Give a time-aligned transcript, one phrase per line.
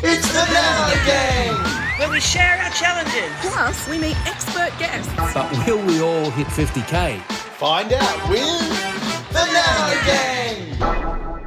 [0.00, 1.98] It's the Nano Gang!
[1.98, 3.32] where we share our challenges.
[3.40, 5.12] Plus, we meet expert guests.
[5.34, 7.20] But will we all hit 50k?
[7.58, 11.38] Find out with the Nano Gang!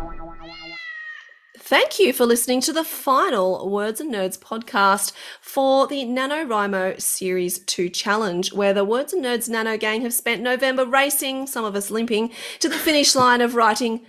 [1.58, 7.60] Thank you for listening to the final Words and Nerds podcast for the NaNoWriMo Series
[7.60, 11.78] 2 Challenge, where the Words and Nerds Nano Gang have spent November racing, some of
[11.78, 14.06] us limping, to the finish line of writing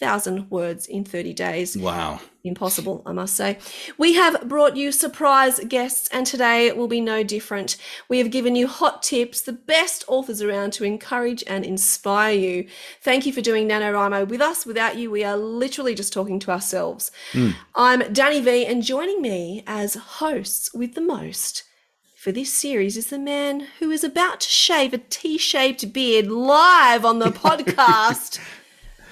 [0.00, 1.76] 50,000 words in 30 days.
[1.76, 2.20] Wow.
[2.42, 3.58] Impossible, I must say.
[3.98, 7.76] We have brought you surprise guests, and today will be no different.
[8.08, 12.66] We have given you hot tips, the best authors around to encourage and inspire you.
[13.02, 14.64] Thank you for doing NaNoWriMo with us.
[14.64, 17.10] Without you, we are literally just talking to ourselves.
[17.32, 17.50] Hmm.
[17.74, 21.64] I'm Danny V, and joining me as hosts with the most
[22.16, 26.26] for this series is the man who is about to shave a T shaped beard
[26.26, 28.38] live on the podcast.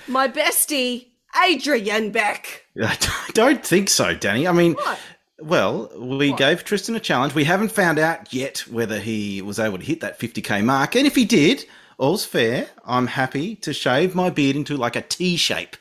[0.08, 1.08] My bestie,
[1.44, 2.64] Adrian Beck.
[2.82, 2.96] I
[3.34, 4.46] don't think so, Danny.
[4.48, 4.98] I mean, What?
[5.40, 7.34] well, we gave Tristan a challenge.
[7.34, 10.96] We haven't found out yet whether he was able to hit that 50k mark.
[10.96, 11.64] And if he did,
[11.98, 12.68] all's fair.
[12.84, 15.76] I'm happy to shave my beard into like a T shape.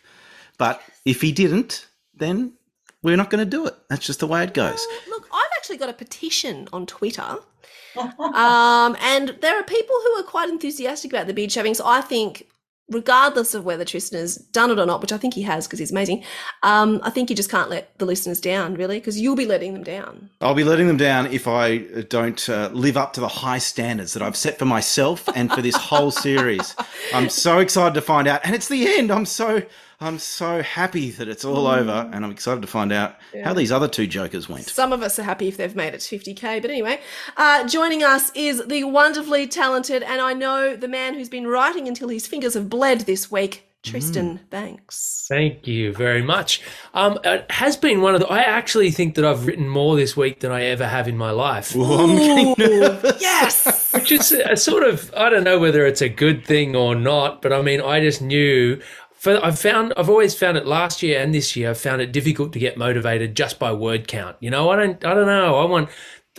[0.58, 2.54] But if he didn't, then
[3.04, 3.76] we're not going to do it.
[3.90, 4.86] That's just the way it goes.
[5.08, 7.22] Look, I've actually got a petition on Twitter.
[7.98, 11.74] um, and there are people who are quite enthusiastic about the beard shaving.
[11.76, 12.48] So I think,
[12.90, 15.80] regardless of whether Tristan has done it or not, which I think he has because
[15.80, 16.24] he's amazing,
[16.64, 19.74] um, I think you just can't let the listeners down, really, because you'll be letting
[19.74, 20.30] them down.
[20.42, 24.14] I'll be letting them down if I don't uh, live up to the high standards
[24.14, 26.76] that I've set for myself and for this whole series.
[27.14, 29.12] I'm so excited to find out, and it's the end.
[29.12, 29.64] I'm so
[30.00, 33.72] I'm so happy that it's all over, and I'm excited to find out how these
[33.72, 34.68] other two jokers went.
[34.68, 37.00] Some of us are happy if they've made it to 50k, but anyway,
[37.36, 41.88] uh, joining us is the wonderfully talented, and I know the man who's been writing
[41.88, 45.26] until his fingers have bled this week, Tristan Banks.
[45.28, 46.62] Thank you very much.
[46.94, 48.28] Um, it has been one of the.
[48.28, 51.32] I actually think that I've written more this week than I ever have in my
[51.32, 53.20] life, Ooh, I'm getting.
[53.20, 53.92] Yes.
[53.94, 55.12] which is a sort of.
[55.16, 58.22] I don't know whether it's a good thing or not, but I mean, I just
[58.22, 58.80] knew.
[59.18, 59.94] For, I've found.
[59.98, 61.72] I've always found it last year and this year.
[61.72, 64.38] I've found it difficult to get motivated just by word count.
[64.40, 65.04] You know, I don't.
[65.04, 65.58] I don't know.
[65.58, 65.90] I want.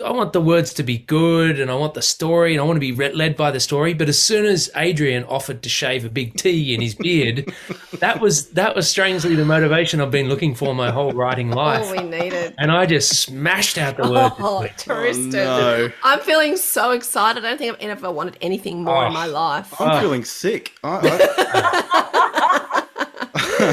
[0.04, 2.76] I want the words to be good, and I want the story, and I want
[2.76, 3.94] to be re- led by the story.
[3.94, 7.52] But as soon as Adrian offered to shave a big T in his beard,
[7.98, 11.84] that was that was strangely the motivation I've been looking for my whole writing life.
[11.84, 12.54] All we needed.
[12.58, 14.30] and I just smashed out the word.
[14.30, 14.76] this Oh, week.
[14.76, 15.34] Tristan.
[15.34, 15.90] Oh, no.
[16.04, 17.44] I'm feeling so excited.
[17.44, 19.14] I don't think I've ever wanted anything more in Oh.
[19.14, 19.80] my life.
[19.80, 20.00] I'm oh.
[20.00, 20.74] feeling sick.
[20.84, 21.00] I,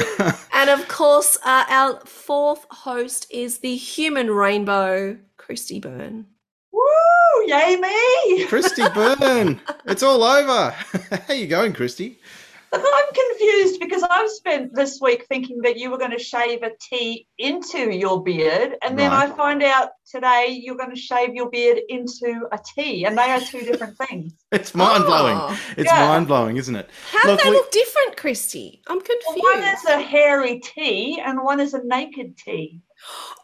[0.52, 6.26] And of course, uh, our fourth host is the human rainbow, Christy Byrne.
[6.72, 7.46] Woo!
[7.46, 8.46] Yay me!
[8.46, 10.70] Christy Byrne, it's all over.
[11.28, 12.18] how you going, Christy?
[12.72, 16.62] Look, I'm confused because I've spent this week thinking that you were going to shave
[16.62, 19.30] a T into your beard, and then Right.
[19.30, 23.30] I find out today you're going to shave your beard into a T, and they
[23.30, 24.32] are two different things.
[24.52, 25.36] It's mind blowing.
[25.40, 25.58] Oh.
[25.76, 26.08] It's Yeah.
[26.08, 26.90] mind blowing, isn't it?
[27.12, 28.82] How Look, do they we- look different, Christy?
[28.88, 29.44] I'm Well, confused.
[29.44, 32.80] one is a hairy T, and one is a naked T.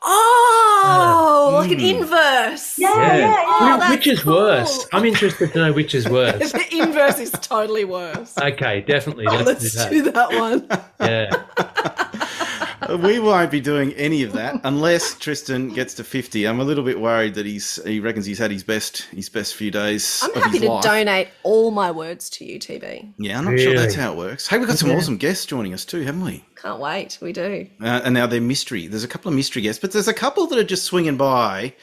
[0.03, 2.01] oh, like an Mm.
[2.01, 2.79] inverse.
[2.79, 3.17] Yeah, Yeah.
[3.17, 3.79] yeah, yeah.
[3.87, 4.35] Oh, which is cool.
[4.35, 4.87] worse?
[4.93, 6.53] I'm interested to know which is worse.
[6.53, 8.37] the inverse is totally worse.
[8.39, 9.27] Okay, definitely.
[9.27, 9.91] Let's, Let's do that.
[9.91, 10.67] do that one.
[11.01, 12.39] Yeah.
[13.03, 16.47] we won't be doing any of that unless Tristan gets to 50.
[16.47, 19.54] I'm a little bit worried that he's he reckons he's had his best his best
[19.54, 20.84] few days I'm of happy his to life.
[20.84, 23.15] donate all my words to you, TB.
[23.19, 24.47] Yeah, I'm not sure that's how it works.
[24.47, 26.44] Hey, we've got some awesome guests joining us too, haven't we?
[26.56, 27.19] Can't wait.
[27.21, 27.66] We do.
[27.81, 28.87] Uh, and now they're mystery.
[28.87, 31.75] There's a couple of mystery guests, but there's a couple that are just swinging by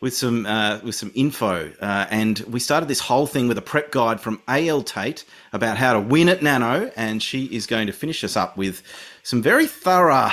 [0.00, 1.72] with some uh, with some info.
[1.80, 5.78] Uh, and we started this whole thing with a prep guide from AL Tate about
[5.78, 8.82] how to win at Nano, and she is going to finish us up with
[9.24, 10.30] some very thorough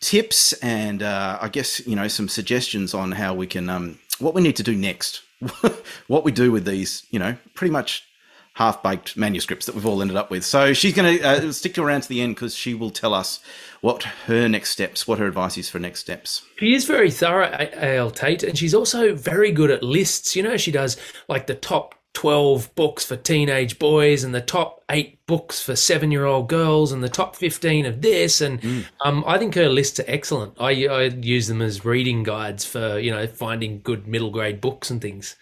[0.00, 4.34] tips and uh, I guess you know some suggestions on how we can um, what
[4.34, 5.22] we need to do next,
[6.06, 8.04] what we do with these, you know, pretty much
[8.54, 10.44] half baked manuscripts that we've all ended up with.
[10.44, 13.40] So she's going to uh, stick around to the end because she will tell us
[13.80, 16.42] what her next steps, what her advice is for next steps.
[16.58, 20.36] She is very thorough, AL Tate, and she's also very good at lists.
[20.36, 20.96] You know, she does
[21.28, 26.10] like the top 12 books for teenage boys and the top eight books for seven
[26.10, 28.40] year old girls and the top 15 of this.
[28.40, 30.54] And um, I think her lists are excellent.
[30.60, 34.90] I, I use them as reading guides for, you know, finding good middle grade books
[34.90, 35.36] and things.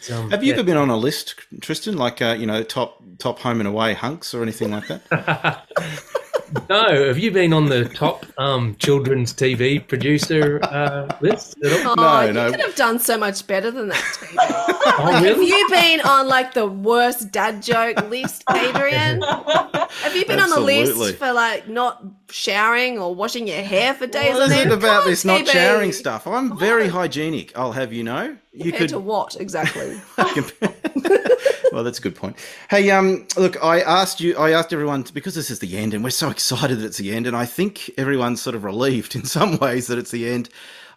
[0.00, 0.54] So, um, Have you yeah.
[0.54, 3.94] ever been on a list, Tristan, like uh, you know top top home and away
[3.94, 5.66] hunks or anything like that?
[6.68, 11.94] No, have you been on the top um, children's TV producer uh, list at all?
[11.98, 12.50] Oh, No, you no.
[12.50, 14.18] could have done so much better than that,
[14.98, 15.46] Oh, Have really?
[15.48, 19.22] you been on like the worst dad joke list, Adrian?
[19.22, 24.06] Have you been on the list for like not showering or washing your hair for
[24.06, 24.70] days What on is end?
[24.72, 25.52] it about Come this on, not TB.
[25.52, 26.26] showering stuff?
[26.26, 27.56] I'm very hygienic.
[27.58, 28.36] I'll have you know.
[28.52, 30.00] You Compared could to what exactly?
[31.76, 32.36] well, that's a good point.
[32.70, 35.92] Hey, um, look, I asked you, I asked everyone to, because this is the end,
[35.92, 39.14] and we're so excited that it's the end, and I think everyone's sort of relieved
[39.14, 40.48] in some ways that it's the end.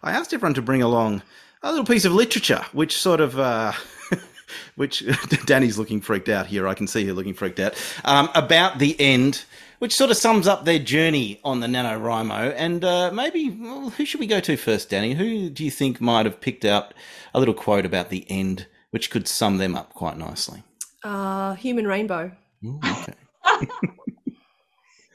[0.02, 1.20] I asked everyone to bring along
[1.62, 3.72] a little piece of literature, which sort of, uh,
[4.76, 5.04] which
[5.44, 6.66] Danny's looking freaked out here.
[6.66, 7.74] I can see her looking freaked out
[8.06, 9.44] um, about the end.
[9.80, 12.52] Which sort of sums up their journey on the NaNoWriMo.
[12.54, 15.14] And uh, maybe, well, who should we go to first, Danny?
[15.14, 16.92] Who do you think might have picked out
[17.32, 20.64] a little quote about the end, which could sum them up quite nicely?
[21.02, 22.30] Uh, human rainbow.
[22.64, 23.14] Okay.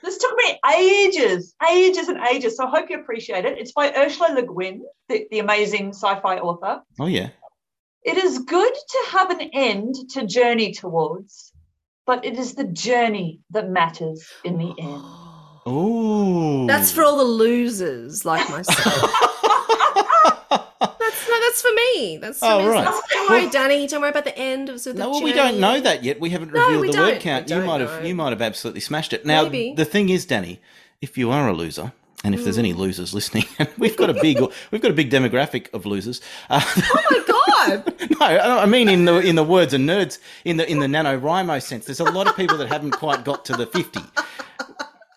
[0.06, 2.58] This took me ages, ages and ages.
[2.58, 3.58] So I hope you appreciate it.
[3.58, 6.84] It's by Ursula Le Guin, the, the amazing sci-fi author.
[7.00, 7.30] Oh yeah.
[8.04, 11.54] It is good to have an end to journey towards,
[12.06, 15.02] but it is the journey that matters in the end.
[15.68, 16.68] Ooh.
[16.68, 19.12] That's for all the losers like myself.
[21.46, 22.18] That's for me.
[22.18, 22.68] That's for Oh, me.
[22.68, 23.02] right.
[23.12, 23.88] Don't worry, Danny.
[23.88, 26.20] Don't worry about the end of the No, well, we don't know that yet.
[26.20, 27.22] We haven't No, revealed we the word don't.
[27.22, 27.46] count.
[27.48, 29.26] We You don't might have you might have absolutely smashed it.
[29.26, 29.74] Now Maybe.
[29.76, 30.60] the thing is, Danny,
[31.02, 31.92] if you are a loser,
[32.24, 32.78] and if there's any Mm.
[32.78, 33.46] losers listening,
[33.78, 34.40] we've got a big
[34.72, 36.20] we've got a big demographic of losers.
[36.50, 37.94] Uh, Oh my god!
[38.20, 38.26] no,
[38.60, 41.86] I mean in the in the words and nerds in the in the NaNoWriMo sense.
[41.86, 44.02] There's a lot of people that haven't quite got to the fifty.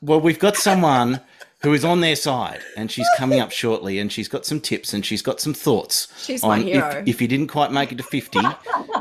[0.03, 1.21] Well, we've got someone
[1.63, 4.93] who is on their side, and she's coming up shortly, and she's got some tips
[4.95, 6.09] and she's got some thoughts.
[6.25, 6.89] She's my on hero.
[6.89, 8.41] If, if you didn't quite make it to fifty,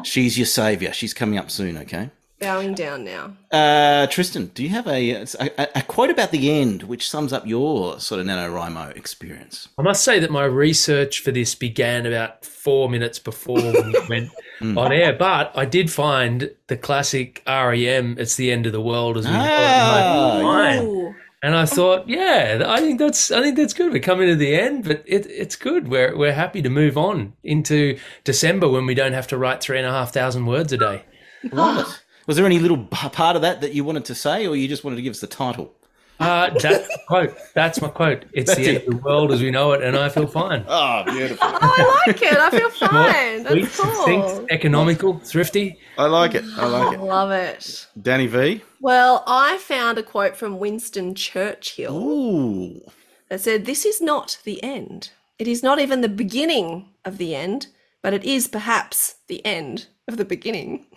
[0.04, 0.92] she's your savior.
[0.94, 1.78] She's coming up soon.
[1.78, 2.10] Okay.
[2.40, 3.34] Bowing down now.
[3.52, 7.48] Uh, Tristan, do you have a, a a quote about the end which sums up
[7.48, 9.70] your sort of NaNoWriMo experience?
[9.80, 14.30] I must say that my research for this began about four minutes before we went
[14.62, 19.18] on air, but I did find the classic REM, It's the End of the World
[19.18, 21.14] as we know it, Ah,
[21.44, 23.94] And I thought, yeah, I think that's I think that's good.
[23.94, 25.88] We're coming to the end, but it, it's good.
[25.88, 29.78] We're we're happy to move on into December when we don't have to write three
[29.78, 31.04] and a half thousand words a day.
[31.52, 31.86] Right.
[32.26, 34.84] Was there any little part of that that you wanted to say, or you just
[34.84, 35.74] wanted to give us the title?
[36.20, 38.26] Uh, that quote, that's my quote.
[38.34, 38.88] It's That's the end it.
[38.88, 40.66] of the world as we know it, and I feel fine.
[40.68, 41.38] Oh, beautiful.
[41.42, 42.38] Oh, I like it.
[42.38, 43.46] I feel fine.
[43.46, 43.94] Sweet, That's cool.
[44.24, 45.80] succinct, economical, thrifty.
[45.98, 46.44] I like it.
[46.58, 47.00] I like it.
[47.02, 47.88] Love it.
[48.02, 48.62] Danny V.
[48.82, 52.82] Well, I found a quote from Winston Churchill Ooh.
[53.30, 55.12] that said, This is not the end.
[55.38, 57.68] It is not even the beginning of the end,
[58.02, 60.88] but it is perhaps the end of the beginning.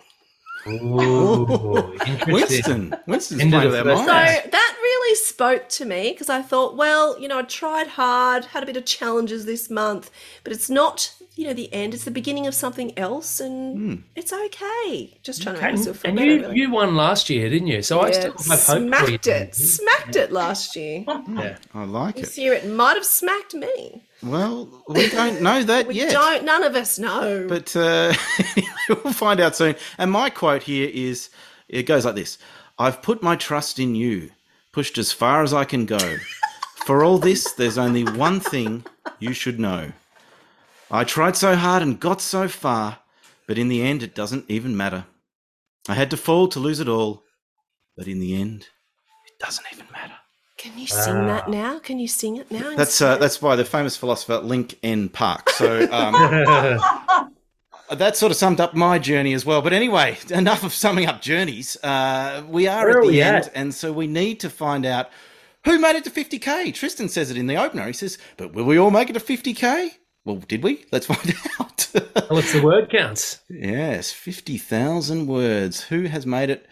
[0.67, 2.33] Ooh, interesting.
[2.33, 2.95] Winston.
[3.07, 6.29] Winston's End of playing the with our first So that really spoke to me because
[6.29, 10.11] I thought, well, you know, I tried hard, had a bit of challenges this month,
[10.43, 11.93] but it's not, you know, the end.
[11.93, 15.17] It's the beginning of something else, and it's okay.
[15.23, 16.31] Just trying to make And, myself feel and better.
[16.31, 16.57] you, really.
[16.57, 17.81] you won last year, didn't you?
[17.81, 18.87] So I still have hope for you.
[18.87, 21.05] smacked it, smacked it last year.
[21.29, 21.57] Yeah.
[21.73, 22.27] I like This it.
[22.27, 24.03] This year it might have smacked me.
[24.21, 26.11] Well, we don't know that We yet.
[26.11, 26.43] don't.
[26.45, 27.45] None of us know.
[27.49, 28.13] But uh,
[28.89, 29.75] we'll find out soon.
[29.97, 31.29] And my quote here is
[31.69, 32.37] it goes like this
[32.77, 34.31] I've put my trust in you,
[34.73, 36.17] pushed as far as I can go.
[36.85, 38.83] For all this, there's only one thing
[39.19, 39.91] you should know.
[40.91, 42.99] I tried so hard and got so far,
[43.47, 45.05] but in the end, it doesn't even matter.
[45.87, 47.23] I had to fall to lose it all,
[47.95, 48.67] but in the end,
[49.25, 50.13] it doesn't even matter.
[50.57, 51.79] Can you sing that now?
[51.79, 52.75] Can you sing it now?
[52.75, 55.49] That's uh, that's by the famous philosopher Linkin Park.
[55.49, 56.13] So um,
[57.91, 59.61] that sort of summed up my journey as well.
[59.63, 61.77] But anyway, enough of summing up journeys.
[61.83, 63.51] Uh, we are Where at are the end, at?
[63.55, 65.09] and so we need to find out
[65.65, 66.73] who made it to 50k.
[66.75, 67.87] Tristan says it in the opener.
[67.87, 69.89] He says, "But will we all make it to 50k?"
[70.25, 70.85] Well, did we?
[70.91, 71.87] Let's find out.
[71.93, 73.41] It's the word counts.
[73.49, 75.81] yes, 50,000 words.
[75.83, 76.67] Who has made it,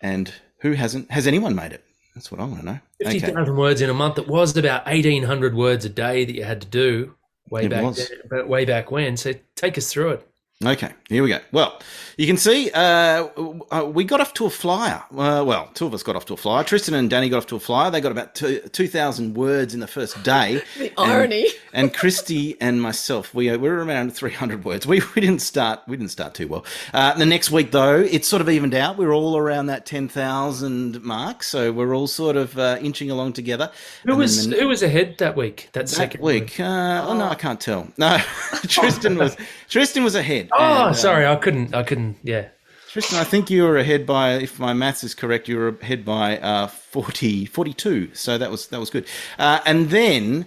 [0.00, 1.10] and who hasn't?
[1.10, 1.84] Has anyone made it?
[2.14, 2.78] That's what I want to know.
[2.98, 4.18] Fifty thousand words in a month.
[4.18, 7.14] It was about eighteen hundred words a day that you had to do
[7.50, 7.94] way It back,
[8.30, 9.16] then, way back when.
[9.18, 10.28] So take us through it.
[10.64, 11.38] Okay, here we go.
[11.52, 11.78] Well,
[12.16, 13.28] you can see uh,
[13.70, 15.02] uh, we got off to a flyer.
[15.14, 16.64] Uh, well, two of us got off to a flyer.
[16.64, 17.90] Tristan and Danny got off to a flyer.
[17.90, 20.62] They got about 2,000 words in the first day.
[20.78, 21.48] the irony.
[21.76, 24.86] And Christy and myself, we, uh, we were around 300 words.
[24.86, 26.64] We, we didn't start we didn't start too well.
[26.94, 28.96] Uh, the next week, though, it's sort of evened out.
[28.96, 31.42] We're all around that 10,000 mark.
[31.42, 33.70] So we're all sort of uh, inching along together.
[34.04, 35.68] Who And was the- who was ahead that week?
[35.72, 36.58] That, that second week?
[36.58, 37.14] Uh, oh.
[37.18, 37.88] no, I can't tell.
[37.98, 38.16] No,
[38.68, 39.36] Tristan was
[39.68, 40.45] Tristan was ahead.
[40.52, 41.74] Oh, And, uh, sorry, I couldn't.
[41.74, 42.18] I couldn't.
[42.22, 42.48] Yeah.
[42.90, 46.04] Tristan, I think you were ahead by, if my maths is correct, you were ahead
[46.04, 48.14] by uh, 40, 42.
[48.14, 49.06] So that was that was good.
[49.38, 50.46] Uh, and then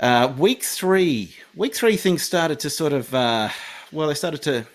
[0.00, 3.50] uh, week three, week three, things started to sort of, uh,
[3.92, 4.66] well, they started to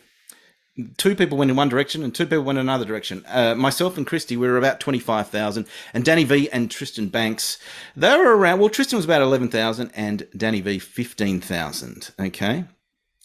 [0.98, 3.24] two people went in one direction and two people went in another direction.
[3.28, 5.66] Uh, myself and Christy, we were about 25,000.
[5.94, 7.58] And Danny V and Tristan Banks,
[7.96, 12.12] they were around, well, Tristan was about 11,000 and Danny V 15,000.
[12.20, 12.66] Okay.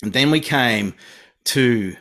[0.03, 0.95] And then we came
[1.45, 1.97] to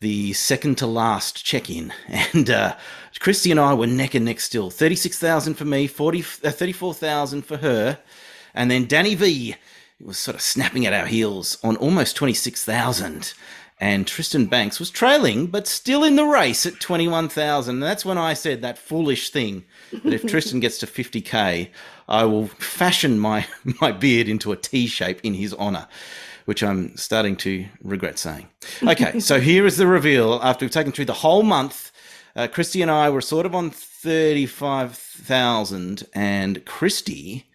[0.00, 1.92] the second to last check in.
[2.34, 2.76] And uh,
[3.20, 7.58] Christy and I were neck and neck still 36,000 for me, 40, uh, 34,000 for
[7.58, 7.98] her.
[8.54, 9.56] And then Danny V
[10.00, 13.32] was sort of snapping at our heels on almost 26,000.
[13.80, 17.76] And Tristan Banks was trailing, but still in the race at 21,000.
[17.76, 19.64] And that's when I said that foolish thing
[20.04, 21.68] that if Tristan gets to 50k,
[22.08, 23.46] I will fashion my,
[23.80, 25.88] my beard into a T shape in his honor,
[26.44, 28.48] which I'm starting to regret saying.
[28.82, 30.40] Okay, so here is the reveal.
[30.42, 31.90] After we've taken through the whole month,
[32.36, 36.04] uh, Christy and I were sort of on 35,000.
[36.14, 37.46] And Christy,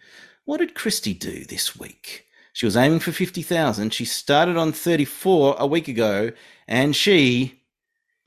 [0.44, 2.24] what did Christy do this week?
[2.52, 3.92] She was aiming for 50,000.
[3.94, 6.32] She started on 34 a week ago
[6.66, 7.60] and she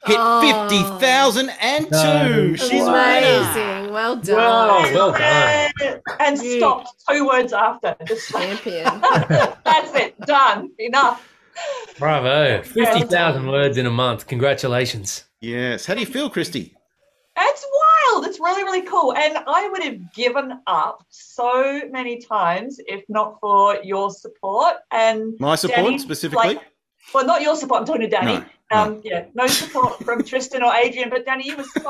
[0.05, 0.67] hit Oh.
[0.69, 1.89] 50,002.
[1.91, 2.55] No.
[2.55, 3.55] She's amazing.
[3.55, 3.80] winner.
[3.91, 3.93] Amazing.
[3.93, 4.37] Well done.
[4.37, 5.71] Wow, well done.
[5.81, 7.95] And, and stopped two words after.
[8.05, 8.85] Just Champion.
[9.01, 10.19] that's it.
[10.21, 10.71] Done.
[10.79, 11.27] Enough.
[11.97, 12.61] Bravo.
[12.63, 14.27] 50,000 words in a month.
[14.27, 15.25] Congratulations.
[15.41, 15.85] Yes.
[15.85, 16.75] How do you feel, Christy?
[17.37, 17.65] It's
[18.11, 18.25] wild.
[18.25, 19.13] It's really, really cool.
[19.13, 24.75] And I would have given up so many times if not for your support.
[24.91, 26.55] And My support Danny, specifically?
[26.55, 26.70] like-
[27.13, 27.81] well, not your support.
[27.81, 28.33] I'm talking to Danny.
[28.35, 28.77] No, no.
[28.77, 31.87] um, Yeah, no support from Tristan or Adrian, but Danny, you were so, so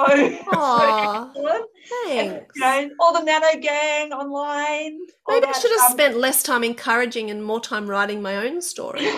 [0.54, 1.66] Aw, excellent.
[2.10, 2.56] And, thanks.
[2.56, 5.00] you know, all the Nano Gang online.
[5.28, 8.38] all Maybe I should have um, spent less time encouraging and more time writing my
[8.38, 9.08] own story.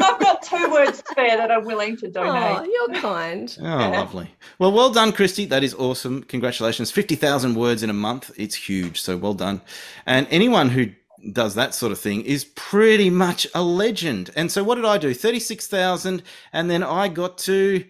[0.00, 2.70] I've got two words spare that I'm willing to Oh, donate.
[2.72, 3.54] you're kind.
[3.60, 4.34] Oh, lovely.
[4.58, 5.44] Well, well done, Christy.
[5.44, 6.22] That is awesome.
[6.22, 6.90] Congratulations.
[6.90, 8.30] 50,000 words in a month.
[8.38, 9.00] It's huge.
[9.02, 9.60] So well done.
[10.06, 10.86] And anyone who
[11.30, 14.30] does that sort of thing is pretty much a legend.
[14.34, 15.14] And so what did I do?
[15.14, 16.22] 36,000.
[16.52, 17.84] And then I got to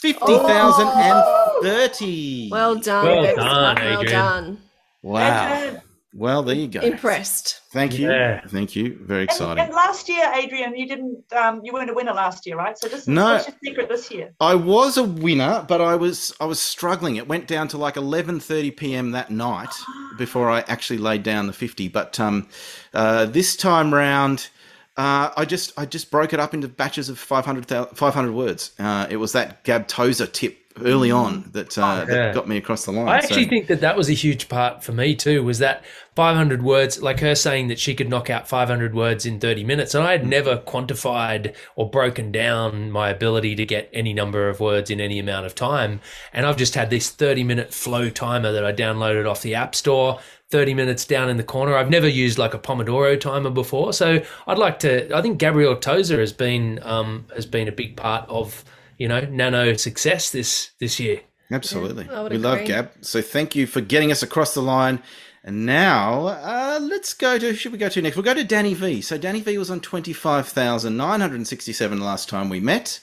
[0.00, 2.48] 50,030.
[2.50, 3.06] Well done.
[3.06, 3.36] Well Bex.
[3.36, 4.12] done, Well Adrian.
[4.12, 4.58] done.
[5.02, 5.54] Wow.
[5.54, 5.80] Adrian.
[6.16, 6.80] Well, there you go.
[6.80, 7.60] Impressed.
[7.72, 8.08] Thank you.
[8.10, 8.40] Yeah.
[8.48, 8.98] Thank you.
[9.02, 9.62] Very And, exciting.
[9.64, 12.76] and last year, Adrian, you didn't, um, you weren't a winner last year, right?
[12.78, 13.34] So this is No.
[13.34, 14.32] what's your secret this year?
[14.40, 17.16] I was a winner, but I was I was struggling.
[17.16, 19.10] It went down to like 11:30 p.m.
[19.10, 19.74] that night
[20.16, 21.88] before I actually laid down the 50.
[21.88, 22.48] But um,
[22.94, 24.48] uh, this time round,
[24.96, 28.70] uh, I just I just broke it up into batches of 500, 500 words.
[28.78, 32.14] Uh, it was that Gab Tozer tip early on that uh, Yeah.
[32.16, 33.08] that got me across the line.
[33.08, 35.42] I actually So- think that that was a huge part for me too.
[35.42, 39.38] Was that 500 words, like her saying that she could knock out 500 words in
[39.38, 44.12] 30 minutes, and I had never quantified or broken down my ability to get any
[44.14, 46.00] number of words in any amount of time.
[46.32, 49.74] And I've just had this 30 minute flow timer that I downloaded off the App
[49.74, 50.18] Store.
[50.52, 51.76] 30 minutes down in the corner.
[51.76, 55.12] I've never used like a Pomodoro timer before, so I'd like to.
[55.12, 58.64] I think Gabrielle Tozer has been um, has been a big part of
[58.98, 61.20] you know nano success this this year.
[61.50, 62.08] Absolutely.
[62.08, 62.64] I would we love.
[62.64, 62.90] Gab.
[63.02, 65.02] So thank you for getting us across the line.
[65.44, 68.16] And now uh, let's go to who should we go to next?
[68.16, 69.00] We'll go to Danny V.
[69.00, 72.98] So Danny V was on 25,967 last time we met.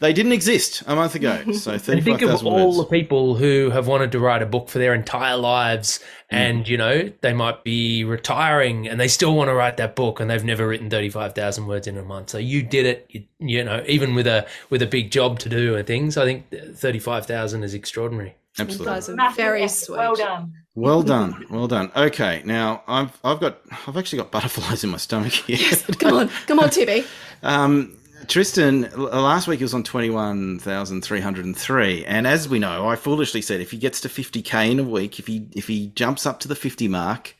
[0.00, 1.40] They didn't exist a month ago.
[1.54, 2.78] So And think of all words.
[2.78, 6.00] the people who have wanted to write a book for their entire lives,
[6.32, 6.36] Mm.
[6.36, 10.18] and you know they might be retiring and they still want to write that book,
[10.20, 12.30] and they've never written thirty-five thousand words in a month.
[12.30, 15.48] So you did it, you, you know, even with a with a big job to
[15.48, 16.16] do and things.
[16.16, 18.34] I think thirty-five thousand is extraordinary.
[18.58, 18.94] you Absolutely.
[18.94, 19.98] guys are very sweet.
[19.98, 20.54] Well done.
[20.76, 21.92] Well done, well done.
[21.94, 25.56] Okay, now I've I've got I've actually got butterflies in my stomach here.
[25.60, 25.82] Yes.
[25.98, 27.04] Come on, come on, Tibby.
[27.44, 32.26] Um, Tristan, last week he was on twenty one thousand three hundred and three, and
[32.26, 35.18] as we know, I foolishly said if he gets to fifty k in a week,
[35.18, 37.36] if he if he jumps up to the fifty mark,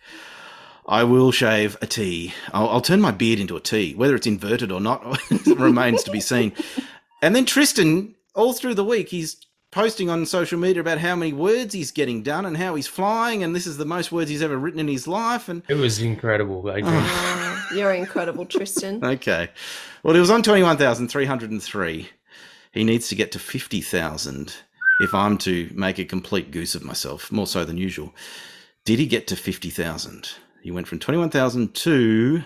[0.86, 2.34] I will shave a T.
[2.52, 6.10] I'll, I'll turn my beard into a T, whether it's inverted or not remains to
[6.10, 6.52] be seen.
[7.22, 9.38] And then Tristan, all through the week, he's
[9.74, 13.42] posting on social media about how many words he's getting done and how he's flying,
[13.42, 16.00] and this is the most words he's ever written in his life, and It was
[16.00, 16.86] incredible, Adrian.
[16.94, 19.04] Oh, you're incredible, Tristan.
[19.14, 19.50] Okay.
[20.04, 22.08] Well, he was on 21,303.
[22.72, 24.54] He needs to get to 50,000
[25.00, 28.14] if I'm to make a complete goose of myself, more so than usual.
[28.84, 30.28] Did he get to 50,000?
[30.62, 32.44] He went from 21,000 to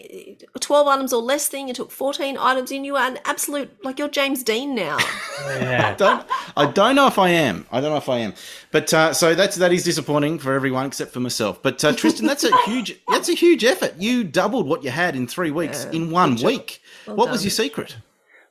[0.60, 1.68] 12 items or less thing.
[1.68, 2.86] You took 14 items in.
[2.86, 4.98] you are an absolute, like you're James Dean now.
[5.48, 5.96] Yeah.
[5.96, 6.26] don't
[6.56, 7.66] I don't know if I am.
[7.72, 8.34] I don't know if I am.
[8.72, 11.62] But uh, so that's that is disappointing for everyone except for myself.
[11.62, 13.96] But uh, Tristan, that's a huge that's a huge effort.
[13.98, 16.82] You doubled what you had in three weeks in one week.
[17.06, 17.98] what was your secret?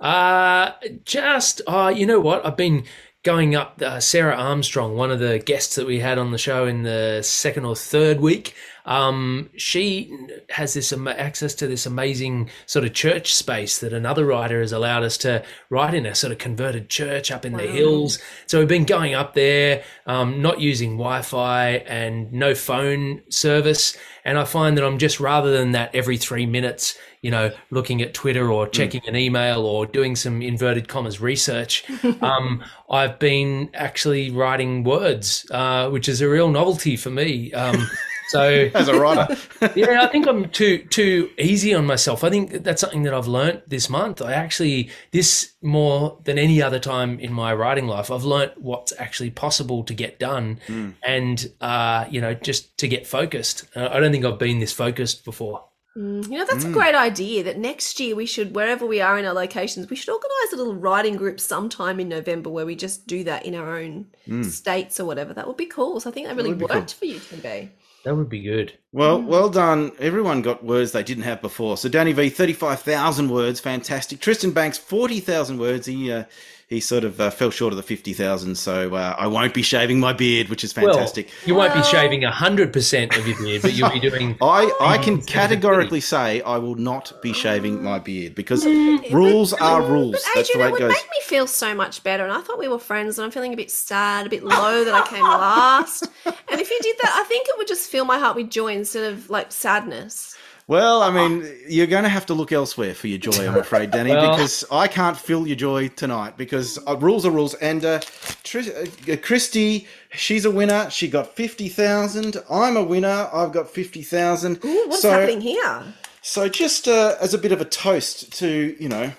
[0.00, 0.72] Uh,
[1.04, 2.44] just, uh, you know what?
[2.44, 2.84] I've been
[3.22, 6.66] going up uh, Sarah Armstrong, one of the guests that we had on the show
[6.66, 8.54] in the second or third week.
[8.84, 10.12] Um, she
[10.50, 14.72] has this ama- access to this amazing sort of church space that another writer has
[14.72, 18.18] allowed us to write in a sort of converted church up in the hills.
[18.48, 23.96] So we've been going up there, um, not using Wi-Fi and no phone service.
[24.24, 28.02] And I find that I'm just rather than that every three minutes, you know, looking
[28.02, 31.84] at Twitter or checking an email or doing some inverted commas research,
[32.20, 37.52] um, I've been actually writing words, uh, which is a real novelty for me.
[37.52, 37.88] Um,
[38.32, 39.36] so As a writer,
[39.76, 42.24] yeah, I think I'm too too easy on myself.
[42.24, 44.22] I think that's something that I've learnt this month.
[44.22, 48.92] I actually this more than any other time in my writing life, I've learnt what's
[48.98, 50.60] actually possible to get done,
[51.04, 53.64] and uh, you know, just to get focused.
[53.76, 55.64] Uh, I don't think I've been this focused before.
[55.96, 56.72] Mm, you know, that's a mm.
[56.72, 60.08] great idea that next year we should, wherever we are in our locations, we should
[60.08, 63.76] organise a little writing group sometime in November where we just do that in our
[63.76, 64.44] own mm.
[64.44, 65.34] states or whatever.
[65.34, 66.00] That would be cool.
[66.00, 66.76] So I think that really would be cool.
[66.76, 67.68] worked for you, TB.
[68.04, 68.72] That would be good.
[68.90, 69.92] well, well done.
[70.00, 71.76] Everyone got words they didn't have before.
[71.76, 74.18] So Danny V, thirty-five thousand words, fantastic.
[74.18, 75.86] Tristan Banks, forty thousand words.
[75.86, 76.24] He uh,
[76.72, 78.56] he sort of uh, fell short of the fifty thousand.
[78.56, 81.26] So uh, I won't be shaving my beard, which is fantastic.
[81.26, 84.36] Well, you won't be shaving hundred percent of your beard, but you'll be doing.
[84.42, 89.82] I, I can categorically say I will not be shaving my beard because rules are
[89.82, 90.12] rules.
[90.12, 90.90] But That's the way it it would goes.
[90.92, 92.24] make me feel so much better.
[92.24, 94.84] And I thought we were friends, and I'm feeling a bit sad, a bit low
[94.84, 96.08] that I came last.
[96.24, 98.74] And if you did that, I think it would just fill my heart with joy
[98.74, 100.36] instead of like sadness.
[100.68, 103.90] Well, I mean, you're going to have to look elsewhere for your joy, I'm afraid,
[103.90, 107.54] Danny, Well- because I can't feel your joy tonight because uh, rules are rules.
[107.54, 108.00] And uh,
[108.44, 110.88] Tris- uh, Christy, she's a winner.
[110.88, 112.36] She got 50,000.
[112.48, 113.28] I'm a winner.
[113.32, 114.64] I've got 50,000.
[114.64, 115.82] Ooh, what's so, happening here?
[116.22, 119.12] So just uh, as a bit of a toast to, you know,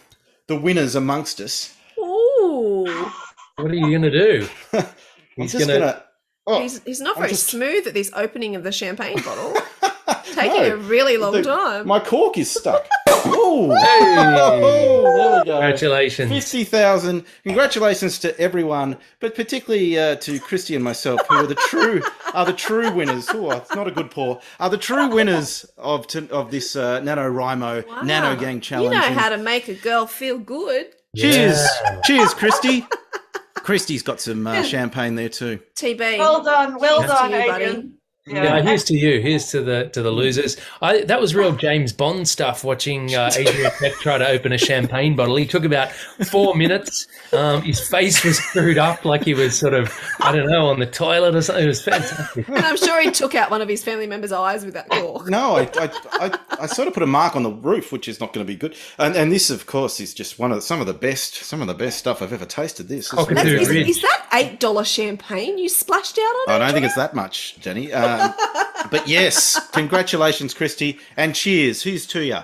[0.47, 2.85] the winners amongst us, Ooh,
[3.57, 4.47] What are you going to do?
[5.35, 6.03] He's just gonna- going to...
[6.45, 9.53] Oh, he's, he's not I'm very just- smooth at this opening of the champagne bottle.
[10.25, 11.87] Taking No, a really long the- time.
[11.87, 12.87] My cork is stuck.
[13.27, 13.69] Ooh.
[13.73, 14.15] Hey!
[14.17, 15.51] Oh, there we go.
[15.59, 16.29] Congratulations.
[16.31, 17.25] 50,000.
[17.43, 22.01] Congratulations to everyone, but particularly uh, to Christy and myself, who are the true
[22.33, 23.27] are the true winners.
[23.29, 24.41] Oh, it's not a good pour.
[24.59, 28.01] Are the true winners of t- of this uh, NaNoWriMo Wow.
[28.01, 28.93] Nano Gang Challenge.
[28.93, 30.87] You know how to make a girl feel good.
[31.15, 32.01] cheers, Yeah.
[32.05, 32.85] cheers, Christy.
[33.55, 35.59] Christy's got some uh, champagne there too.
[35.75, 36.17] TB.
[36.17, 37.91] Well done, well Cheers to done, you, buddy.
[38.27, 38.45] Adrian.
[38.45, 39.21] Yeah, here's to you.
[39.21, 40.55] Here's to the to the losers.
[40.81, 42.63] I that was real James Bond stuff.
[42.63, 45.35] Watching uh, Adrian Beck try to open a champagne bottle.
[45.35, 47.07] He took about four minutes.
[47.33, 50.79] Um, his face was screwed up like he was sort of I don't know on
[50.79, 51.65] the toilet or something.
[51.65, 52.47] It was fantastic.
[52.47, 55.27] And I'm sure he took out one of his family members' eyes with that cork.
[55.27, 58.19] No, I, I, I, I sort of put a mark on the roof, which is
[58.19, 58.75] not going to be good.
[58.97, 61.61] And, and this, of course, is just one of the, some of the best, some
[61.61, 62.87] of the best stuff I've ever tasted.
[62.87, 62.93] This.
[62.93, 66.49] This is Cockatoo That's, is, is that eight dollar champagne you splashed out on?
[66.49, 67.91] I don't think it's that much, Jenny.
[67.91, 68.12] Um,
[68.91, 71.83] but yes, congratulations, Christy, and cheers.
[71.83, 72.37] Who's to you?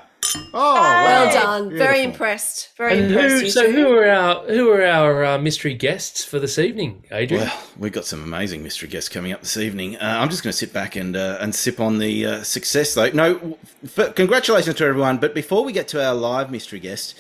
[0.54, 1.32] Oh, Well wow.
[1.32, 1.72] done.
[1.76, 2.78] Very impressed.
[2.78, 3.42] Very And impressed.
[3.44, 3.72] who, so two.
[3.72, 7.46] who are our who are our uh, mystery guests for this evening, Adrian?
[7.46, 9.96] Well, we've got some amazing mystery guests coming up this evening.
[9.98, 12.94] Uh, I'm just going to sit back and uh, and sip on the uh, success,
[12.94, 13.10] though.
[13.10, 15.18] No, f- congratulations to everyone.
[15.18, 17.16] But before we get to our live mystery guest,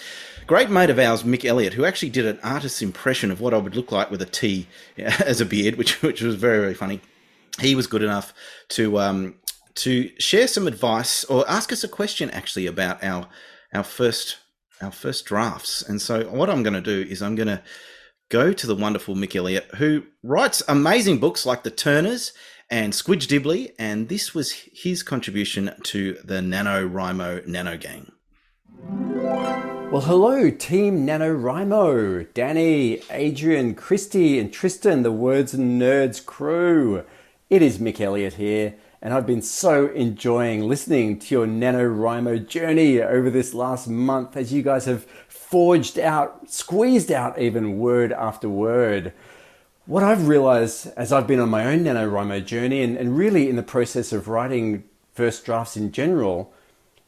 [0.45, 3.57] great mate of ours, Mick Elliott, who actually did an artist's impression of what I
[3.57, 4.67] would look like with a T
[4.99, 6.99] as a beard, which which was very very funny.
[7.60, 8.34] He was good enough
[8.69, 9.36] to um,
[9.76, 13.28] to share some advice or ask us a question actually about our
[13.74, 14.38] our first
[14.82, 15.82] our first drafts.
[15.82, 17.62] And so what I'm going to do is I'm going to
[18.30, 22.32] go to the wonderful Mick Elliott, who writes amazing books like The Turners
[22.69, 28.12] and Squidge Dibley, and this was his contribution to the NaNoWriMo Nano Gang.
[29.91, 37.04] Well, hello, Team NaNoWriMo, Danny, Adrian, Christy, and Tristan, the Words and Nerds crew.
[37.49, 43.01] It is Mick Elliott here, and I've been so enjoying listening to your NaNoWriMo journey
[43.01, 48.47] over this last month as you guys have forged out, squeezed out even word after
[48.47, 49.13] word.
[49.88, 53.55] What I've realized as I've been on my own NaNoWriMo journey and, and really in
[53.55, 54.83] the process of writing
[55.15, 56.53] first drafts in general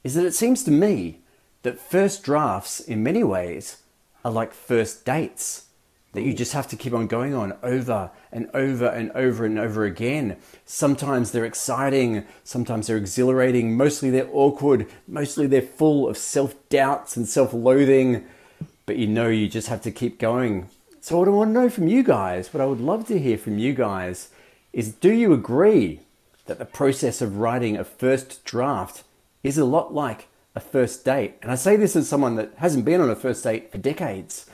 [0.03, 1.19] is that it seems to me
[1.61, 3.83] that first drafts, in many ways,
[4.25, 5.67] are like first dates
[6.13, 9.57] that you just have to keep on going on over and over and over and
[9.57, 10.37] over again.
[10.65, 17.15] Sometimes they're exciting, sometimes they're exhilarating, mostly they're awkward, mostly they're full of self doubts
[17.15, 18.25] and self loathing,
[18.85, 20.67] but you know you just have to keep going.
[20.99, 23.37] So, what I want to know from you guys, what I would love to hear
[23.37, 24.29] from you guys,
[24.73, 26.01] is do you agree
[26.45, 29.03] that the process of writing a first draft
[29.43, 31.35] is a lot like a first date?
[31.41, 34.45] And I say this as someone that hasn't been on a first date for decades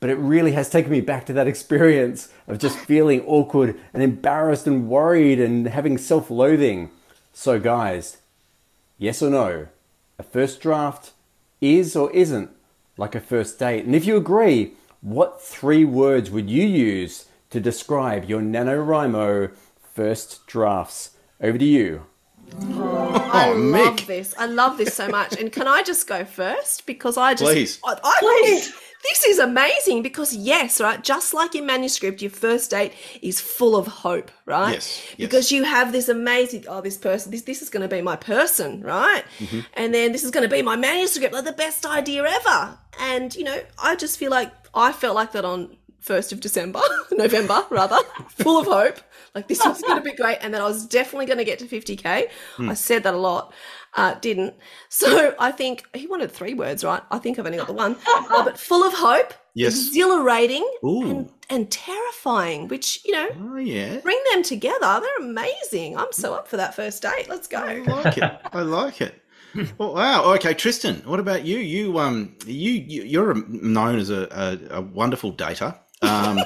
[0.00, 4.02] but it really has taken me back to that experience of just feeling awkward and
[4.02, 6.90] embarrassed and worried and having self loathing.
[7.32, 8.18] So, guys,
[8.96, 9.66] yes or no?
[10.18, 11.12] A first draft
[11.60, 12.50] is or isn't
[12.96, 13.84] like a first date?
[13.84, 19.52] And if you agree, what three words would you use to describe your NaNoWriMo
[19.94, 21.10] first drafts?
[21.40, 22.06] Over to you.
[22.60, 24.06] Oh, oh I Oh, love Mick.
[24.06, 24.34] this.
[24.36, 25.36] I love this so much.
[25.38, 26.84] And can I just go first?
[26.86, 27.78] Because I just Please.
[27.84, 32.70] I, I think this is amazing because yes, right, just like your manuscript, your first
[32.70, 34.72] date is full of hope, right?
[34.72, 35.28] Yes, yes.
[35.28, 38.82] Because you have this amazing oh, this person, this this is gonna be my person,
[38.82, 39.24] right?
[39.38, 39.60] Mm-hmm.
[39.74, 42.78] And then this is gonna be my manuscript, like the best idea ever.
[43.00, 46.80] And you know, I just feel like I felt like that on first of December,
[47.12, 49.00] November rather, full of hope.
[49.34, 51.58] Like this was going to be great, and then I was definitely going to get
[51.60, 52.28] to 50k.
[52.56, 52.70] Hmm.
[52.70, 53.52] I said that a lot,
[53.96, 54.54] uh, didn't.
[54.90, 57.02] So I think he wanted three words, right?
[57.10, 59.74] I think I've only got the one, uh, but full of hope, Yes.
[59.74, 62.68] exhilarating, and, and terrifying.
[62.68, 63.98] Which you know, Oh, yeah.
[63.98, 65.00] bring them together.
[65.00, 65.96] They're amazing.
[65.96, 67.28] I'm so up for that first date.
[67.28, 67.58] Let's go.
[67.58, 68.24] I like it.
[68.52, 69.22] I like it.
[69.78, 70.34] Well, wow.
[70.34, 70.96] Okay, Tristan.
[71.06, 71.58] What about you?
[71.58, 74.28] You um, you, you you're known as a,
[74.70, 75.76] a, a wonderful dater.
[76.02, 76.38] Um,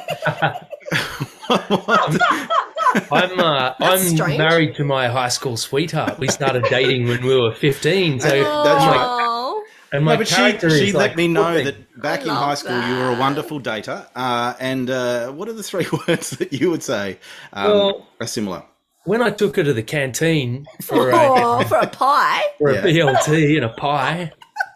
[3.11, 4.39] I'm uh, I'm strange.
[4.39, 6.19] married to my high school sweetheart.
[6.19, 8.21] We started dating when we were 15.
[8.21, 8.97] So That's right.
[9.01, 11.85] Oh, and my no, but she, character she is let like me know flipping.
[11.95, 14.07] that back I in high school you were a wonderful dater.
[14.15, 17.19] Uh, and uh, what are the three words that you would say
[17.53, 18.63] um, Well- are similar?
[19.05, 22.41] when I took her to the canteen for a, oh, for a pie.
[22.59, 22.83] for a Yeah.
[23.15, 24.31] BLT and a pie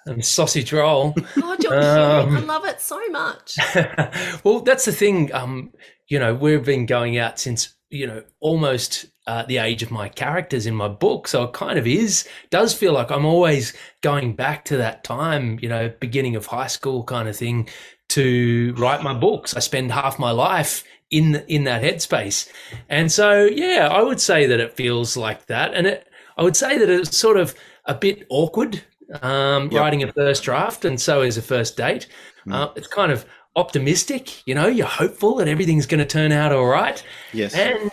[0.04, 1.12] and sausage roll.
[1.40, 2.42] God, you're Um, cute.
[2.42, 3.56] I love it so much.
[4.44, 5.32] well, that's the thing.
[5.32, 5.72] Um,
[6.08, 10.08] you know, we've been going out since you know almost uh, the age of my
[10.08, 13.72] characters in my book, so it kind of is does feel like I'm always
[14.02, 15.58] going back to that time.
[15.62, 17.68] You know, beginning of high school kind of thing
[18.10, 19.54] to write my books.
[19.56, 22.48] I spend half my life in in that headspace,
[22.88, 26.06] and so yeah, I would say that it feels like that, and it.
[26.38, 27.54] I would say that it's sort of
[27.86, 28.82] a bit awkward
[29.22, 29.80] um, Yep.
[29.80, 32.08] writing a first draft, and so is a first date.
[32.50, 33.24] Uh, it's kind of
[33.56, 34.66] optimistic, you know.
[34.68, 37.54] You're hopeful that everything's going to turn out all right, Yes.
[37.54, 37.90] and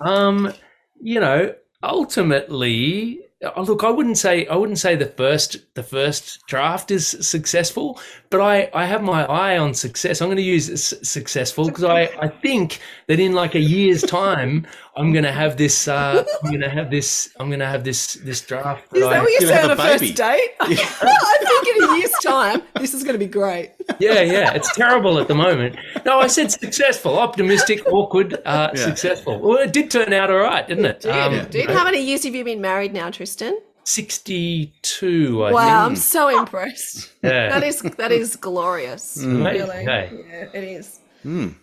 [0.00, 0.52] um,
[1.00, 6.46] you know, ultimately, uh, look, I wouldn't say I wouldn't say the first the first
[6.46, 8.00] draft is successful,
[8.30, 10.20] but I I have my eye on success.
[10.20, 14.02] I'm going to use s- successful because I I think that in like a year's
[14.02, 15.88] time, I'm going to have this.
[15.88, 17.30] Uh, I'm going to have this.
[17.40, 18.94] I'm going to have this this draft.
[18.96, 19.98] Is I- that what you Gonna say on a a baby.
[20.06, 20.50] first date?
[20.60, 23.72] I think in a year's time, this is going to be great.
[23.98, 25.76] yeah, yeah, it's terrible at the moment.
[26.06, 28.84] No, I said successful, optimistic, awkward, uh, Yeah.
[28.84, 29.40] successful.
[29.40, 31.00] Well, it did turn out all right, didn't it?
[31.00, 33.58] Dude, Um, dude, how many years have you been married now, Tristan?
[33.86, 37.12] 62, I Wow, I'm so impressed.
[37.22, 37.50] Yeah.
[37.50, 39.16] That is that is glorious.
[39.22, 39.84] Amazing, Really.
[39.84, 40.10] hey?
[40.30, 41.00] Yeah, it is.
[41.22, 41.42] Hmm.
[41.44, 41.54] Okay.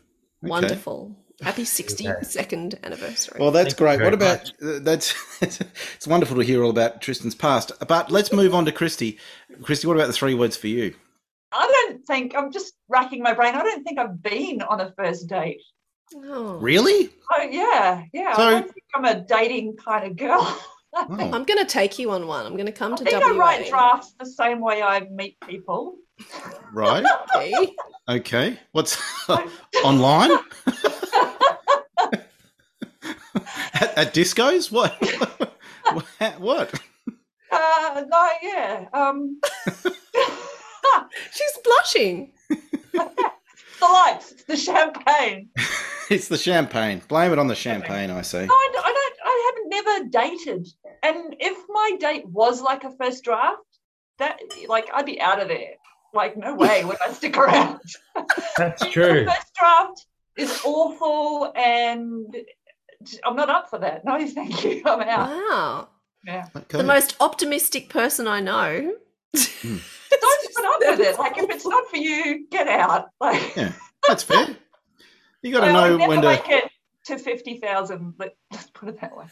[0.41, 1.15] Wonderful.
[1.41, 3.37] Happy 62nd anniversary.
[3.39, 4.01] Well, that's Thank great.
[4.01, 5.15] What about uh, that's?
[5.41, 7.71] it's wonderful to hear all about Tristan's past.
[7.87, 9.17] But let's move on to Christy.
[9.63, 10.93] Christy, what about the three words for you?
[11.51, 13.55] I don't think I'm just racking my brain.
[13.55, 15.61] I don't think I've been on a first date.
[16.15, 16.57] Oh.
[16.57, 17.09] Really?
[17.33, 18.35] Oh yeah, yeah.
[18.35, 20.39] So- I don't think I'm a dating kind of girl.
[20.93, 22.45] Oh, I'm going to take you on one.
[22.45, 25.37] I'm going to come I to think I write drafts the same way I meet
[25.41, 25.95] people.
[26.73, 27.05] right.
[27.35, 27.73] Okay.
[28.09, 28.59] Okay.
[28.73, 29.01] What's
[29.83, 30.31] online?
[33.81, 34.71] At, at discos?
[35.91, 36.39] What?
[36.39, 36.81] what?
[37.51, 38.85] Uh, no, yeah.
[38.93, 39.41] Um,
[41.31, 42.31] She's blushing.
[42.49, 43.09] the
[43.81, 44.31] lights.
[44.31, 45.49] It's the champagne.
[46.09, 47.01] It's the champagne.
[47.09, 48.45] Blame it on the champagne, I say.
[48.45, 48.85] No, I don't.
[48.85, 50.67] I, don't, I haven't never dated,
[51.03, 53.59] and if my date was like a first draft,
[54.19, 54.39] that
[54.69, 55.75] like I'd be out of there.
[56.13, 57.81] Like no way would I stick around.
[58.57, 59.25] That's true.
[59.25, 60.05] The first draft
[60.37, 62.35] is awful, and
[63.25, 64.05] I'm not up for that.
[64.05, 64.81] No, thank you.
[64.85, 65.29] I'm out.
[65.29, 65.87] Wow.
[66.25, 66.45] Yeah.
[66.55, 66.77] Okay.
[66.77, 68.93] The most optimistic person I know.
[69.33, 69.81] Don't
[70.55, 71.17] put up with it.
[71.17, 73.09] Like if it's not for you, get out.
[73.21, 73.71] Like Yeah,
[74.07, 74.55] that's fair.
[75.41, 76.27] You got to well, know when to.
[76.27, 76.69] make it
[77.05, 78.15] to fifty thousand.
[78.17, 79.25] But let's put it that way.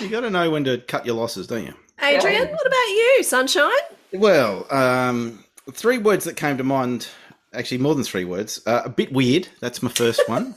[0.00, 1.74] You got to know when to cut your losses, don't you?
[2.02, 3.70] Adrian, what about you, Sunshine?
[4.12, 7.08] Well, um, three words that came to mind.
[7.52, 8.62] Actually, more than three words.
[8.66, 9.48] Uh, a bit weird.
[9.60, 10.54] That's my first one.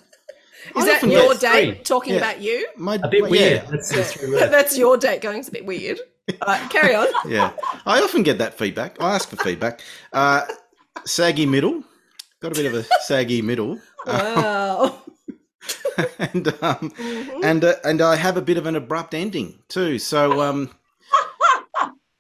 [0.75, 1.83] Is that your date three.
[1.83, 2.19] talking Yeah.
[2.19, 2.67] about you?
[2.77, 3.63] My, A bit my- weird.
[3.63, 4.47] Yeah, That's the.
[4.51, 5.39] That's your date going.
[5.39, 5.99] It's a bit weird.
[6.41, 7.07] All right, carry on.
[7.27, 7.51] yeah.
[7.85, 9.01] I often get that feedback.
[9.01, 9.81] I ask for feedback.
[10.13, 10.41] Uh,
[11.05, 11.83] saggy middle.
[12.41, 13.79] Got a bit of a saggy middle.
[14.05, 15.01] Wow.
[16.19, 17.43] and um, Mhm.
[17.43, 19.97] and uh, and I have a bit of an abrupt ending too.
[19.99, 20.69] So um,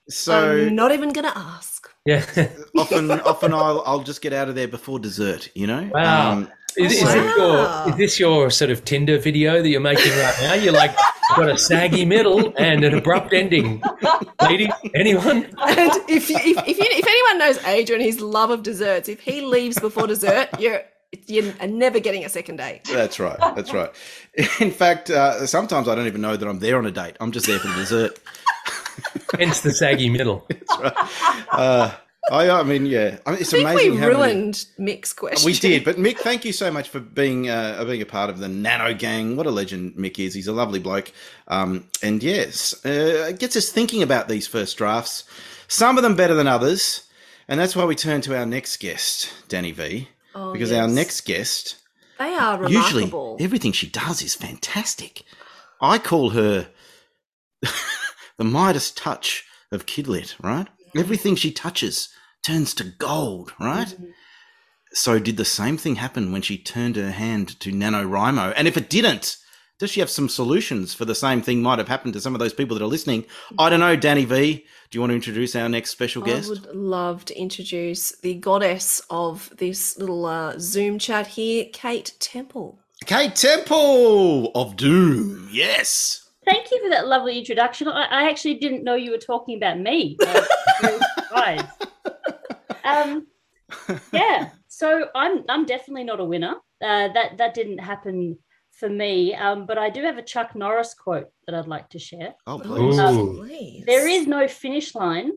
[0.09, 1.89] so I'm not even going to ask.
[2.05, 2.25] Yeah.
[2.77, 5.49] often often I'll I'll just get out of there before dessert.
[5.55, 5.89] You know.
[5.93, 6.31] Wow.
[6.31, 7.13] Um, Is, is, Wow.
[7.13, 10.53] this your, is this your sort of Tinder video that you're making right now?
[10.55, 10.95] You're like,
[11.35, 13.81] got a saggy middle and an abrupt ending.
[14.41, 15.45] Lady, anyone?
[15.61, 19.19] And if you, if if, you, if anyone knows Adrian, his love of desserts, if
[19.21, 20.81] he leaves before dessert, you're
[21.27, 22.81] you're never getting a second date.
[22.85, 23.37] that's right.
[23.55, 23.91] That's right.
[24.59, 27.17] In fact, uh, sometimes I don't even know that I'm there on a date.
[27.19, 28.19] I'm just there for the dessert.
[29.37, 30.45] Hence the saggy middle.
[30.49, 31.11] That's
[31.51, 31.93] Uh,
[32.31, 35.45] I, I mean, yeah, I mean, it's I amazing we how many- ruined Mick's question.
[35.45, 38.39] We did, but Mick, thank you so much for being uh, being a part of
[38.39, 39.35] the Nano Gang.
[39.35, 40.33] What a legend Mick is.
[40.33, 41.11] He's a lovely bloke,
[41.49, 45.25] um, and yes, uh, it gets us thinking about these first drafts.
[45.67, 47.03] Some of them better than others,
[47.49, 50.07] and that's why we turn to our next guest, Danny V.
[50.35, 51.75] Oh, because our next guest,
[52.19, 53.37] They are usually remarkable.
[53.41, 55.23] everything she does is fantastic.
[55.81, 56.69] I call her
[58.37, 60.67] the Midas touch of Kidlit, right?
[60.95, 62.09] Everything she touches
[62.43, 63.87] turns to gold, right?
[63.87, 64.11] Mm-hmm.
[64.91, 68.53] So did the same thing happen when she turned her hand to NaNoWriMo?
[68.55, 69.37] And if it didn't,
[69.79, 72.39] does she have some solutions for the same thing might have happened to some of
[72.39, 73.25] those people that are listening?
[73.57, 74.65] I don't know, Danny V.
[74.91, 76.45] Do you want to introduce our next special guest?
[76.45, 82.13] I would love to introduce the goddess of this little uh, Zoom chat here, Kate
[82.19, 82.79] Temple.
[83.05, 85.49] Kate Temple of Doom.
[85.51, 86.22] Yes.
[86.45, 87.87] Thank you for that lovely introduction.
[87.87, 90.17] I, I actually didn't know you were talking about me.
[90.21, 90.47] I was
[90.81, 91.65] very surprised.
[92.85, 93.27] Um,
[94.11, 96.55] yeah, so I'm I'm definitely not a winner.
[96.81, 98.37] Uh, that that didn't happen
[98.71, 99.33] for me.
[99.35, 102.33] Um, but I do have a Chuck Norris quote that I'd like to share.
[102.45, 102.99] Oh, please.
[102.99, 103.37] Ooh.
[103.37, 103.83] please.
[103.85, 105.31] There is no finish line.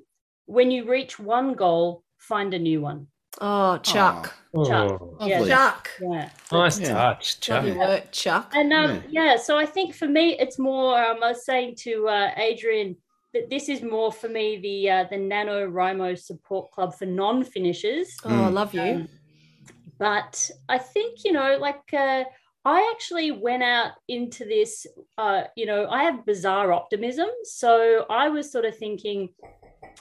[0.46, 3.08] When you reach one goal, find a new one.
[3.40, 4.34] Oh, Chuck.
[4.64, 5.02] Chuck.
[5.02, 5.50] Oh, Yeah, Lovely.
[5.50, 5.90] Chuck.
[6.00, 6.30] yeah.
[6.50, 6.88] nice Yeah.
[6.88, 7.76] touch, Chuck.
[7.76, 8.52] Work, Chuck.
[8.54, 9.36] And um, yeah.
[9.36, 10.98] so I think for me, it's more.
[11.02, 12.96] Um, I was saying to uh, Adrian
[13.34, 18.16] that this is more for me the uh, the NaNoWriMo Support Club for non finishers.
[18.24, 18.80] Oh, I love you.
[18.80, 19.08] Um,
[19.98, 22.24] but I think you know, like uh,
[22.64, 24.86] I actually went out into this.
[25.18, 29.28] Uh, you know, I have bizarre optimism, so I was sort of thinking.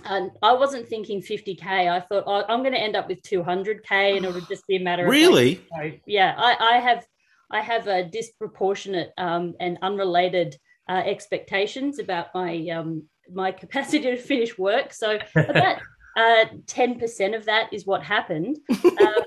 [0.04, 1.66] And I wasn't thinking 50k.
[1.66, 4.76] I thought oh, I'm going to end up with 200k, and it would just be
[4.76, 5.62] a matter of Really?
[6.06, 7.06] yeah, I, I have
[7.52, 10.58] I have a disproportionate um, and unrelated
[10.90, 14.94] uh, expectations about my um, my capacity to finish work.
[14.94, 15.78] So about
[16.18, 18.58] uh, ten percent of that is what happened.
[18.70, 19.22] Uh,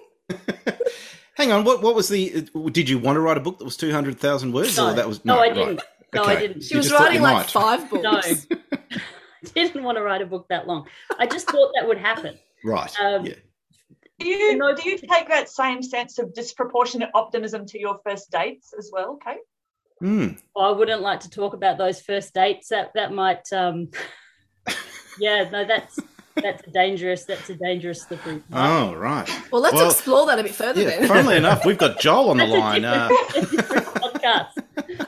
[1.34, 1.64] Hang on.
[1.64, 2.48] What what was the?
[2.72, 4.94] Did you want to write a book that was two hundred thousand words, no, or
[4.94, 5.80] that was no, I didn't.
[6.14, 6.62] No, I didn't.
[6.62, 7.46] She You was writing like might.
[7.50, 8.46] five books.
[8.50, 8.58] No,
[9.54, 10.86] didn't want to write a book that long.
[11.18, 12.38] I just thought that would happen.
[12.64, 12.92] Right.
[13.00, 13.34] Um, yeah.
[14.18, 18.30] Do you No, do you take that same sense of disproportionate optimism to your first
[18.32, 19.38] dates as well, Kate?
[20.00, 20.28] Hmm.
[20.56, 22.68] I wouldn't like to talk about those first dates.
[22.68, 23.52] That that might.
[23.52, 23.90] Um,
[25.20, 25.98] yeah, no, that's
[26.34, 27.24] that's a dangerous.
[27.24, 28.42] That's a dangerous slippery.
[28.52, 29.28] Oh, right.
[29.52, 31.00] Well, let's Well, explore that a bit further Yeah.
[31.00, 31.08] then.
[31.08, 32.84] Funnily enough, we've got Jol on the That's a line.
[32.84, 35.06] Uh, a different podcast.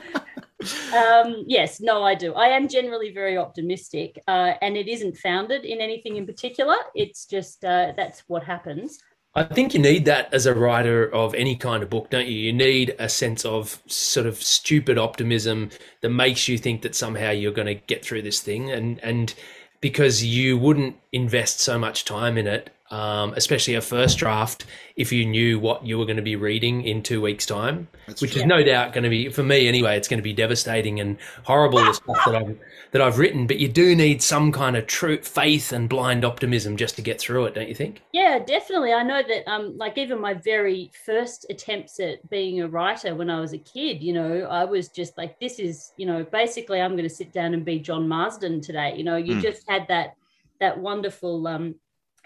[0.95, 2.33] um, yes, no, I do.
[2.33, 6.75] I am generally very optimistic, uh, and it isn't founded in anything in particular.
[6.95, 8.99] It's just uh, that's what happens.
[9.33, 12.37] I think you need that as a writer of any kind of book, don't you?
[12.37, 15.69] You need a sense of sort of stupid optimism
[16.01, 19.33] that makes you think that somehow you're going to get through this thing, and and
[19.79, 25.11] because you wouldn't invest so much time in it um, especially a first draft, if
[25.11, 27.87] you knew what you were going to be reading in two weeks' time,
[28.19, 29.97] which is no doubt going to be for me anyway.
[29.97, 32.59] It's going to be devastating and horrible the stuff that I've
[32.91, 33.47] that I've written.
[33.47, 37.19] But you do need some kind of true faith and blind optimism just to get
[37.19, 38.01] through it, don't you think?
[38.11, 38.91] Yeah, definitely.
[38.91, 43.29] I know that um like even my very first attempts at being a writer when
[43.29, 46.81] I was a kid, you know, I was just like this is, you know, basically
[46.81, 48.95] I'm going to sit down and be John Marsden today.
[48.97, 49.41] You know, you Mm.
[49.41, 50.15] just had that
[50.59, 51.75] that wonderful um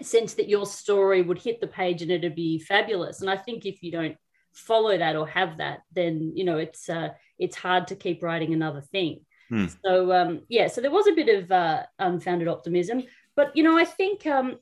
[0.02, 3.22] sense that your story would hit the page and it'd be fabulous.
[3.22, 4.18] And I think if you don't
[4.54, 8.54] follow that or have that, then you know it's uh it's hard to keep writing
[8.54, 9.22] another thing.
[9.50, 9.68] Hmm.
[9.84, 13.04] So um yeah, so there was a bit of uh unfounded optimism.
[13.36, 14.58] But you know, I think um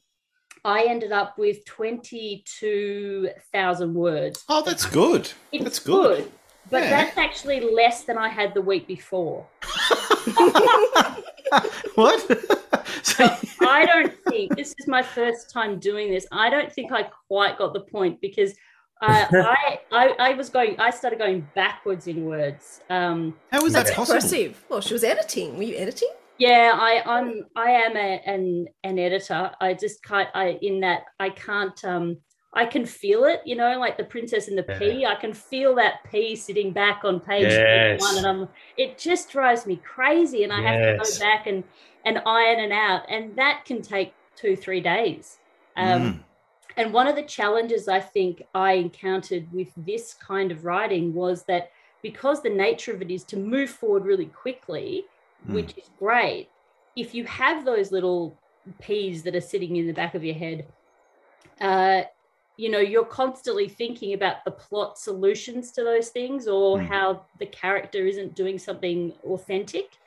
[0.65, 4.46] I ended up with 22,000 words.
[4.48, 5.30] Oh, that's good.
[5.52, 6.32] It's That's good.
[6.69, 6.89] But Yeah.
[6.91, 9.46] that's actually less than I had the week before.
[11.96, 12.62] What?
[13.04, 16.26] so, I don't think this is my first time doing this.
[16.32, 18.54] I don't think I quite got the point because
[19.02, 20.80] uh, I, I I was going.
[20.80, 22.82] I started going backwards in words.
[22.89, 24.15] Um, how is That's that possible?
[24.15, 24.63] impressive.
[24.69, 25.58] Well, she was editing.
[25.58, 26.10] Were you editing?
[26.38, 29.52] yeah, I I'm I am a, an an editor.
[29.62, 30.30] I just can't.
[30.34, 31.84] I in that I can't.
[31.86, 32.17] Um,
[32.56, 33.41] I can feel it.
[33.46, 35.06] You know, like the Princess and the Pea.
[35.06, 38.02] I can feel that pea sitting back on page Yes.
[38.02, 38.48] one, and I'm.
[38.78, 41.63] It just drives me crazy, and I have to go back and
[42.05, 45.39] and iron it out, and that can take two three days.
[45.75, 46.23] Um, Mm.
[46.75, 51.43] And one of the challenges I think I encountered with this kind of writing was
[51.43, 51.69] that
[52.01, 55.05] because the nature of it is to move forward really quickly,
[55.47, 55.53] Mm.
[55.53, 56.49] which is great,
[56.95, 58.35] if you have those little
[58.81, 60.65] peas that are sitting in the back of your head,
[61.61, 62.03] uh,
[62.57, 66.87] you know, you're constantly thinking about the plot solutions to those things or Mm.
[66.87, 69.97] how the character isn't doing something authentic.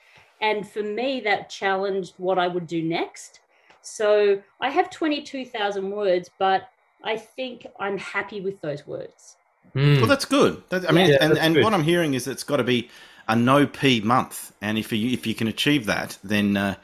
[0.41, 3.41] And for me, that challenged what I would do next.
[3.83, 6.69] So I have 22,000 words, but
[7.05, 9.37] I think I'm happy with those words.
[9.75, 9.99] Mm.
[9.99, 10.63] Well, that's good.
[10.71, 11.65] That, I mean, Yeah, and, and good.
[11.65, 12.91] what I'm hearing is it's got to be
[13.29, 16.77] a no P month, and if you if you can achieve that, then uh,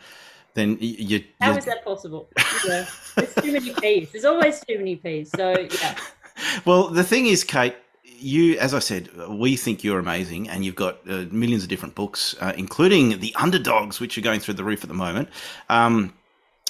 [0.54, 1.24] then you.
[1.40, 2.28] How you- is that possible?
[2.66, 2.86] Yeah.
[3.16, 4.12] There's too many P's.
[4.12, 5.30] There's always too many P's.
[5.30, 5.98] So yeah.
[6.64, 7.76] Well, the thing is, Kate,
[8.22, 11.94] you, as I said, we think you're amazing, and you've got uh, millions of different
[11.94, 15.28] books, uh, including the underdogs, which are going through the roof at the moment.
[15.68, 16.12] Um,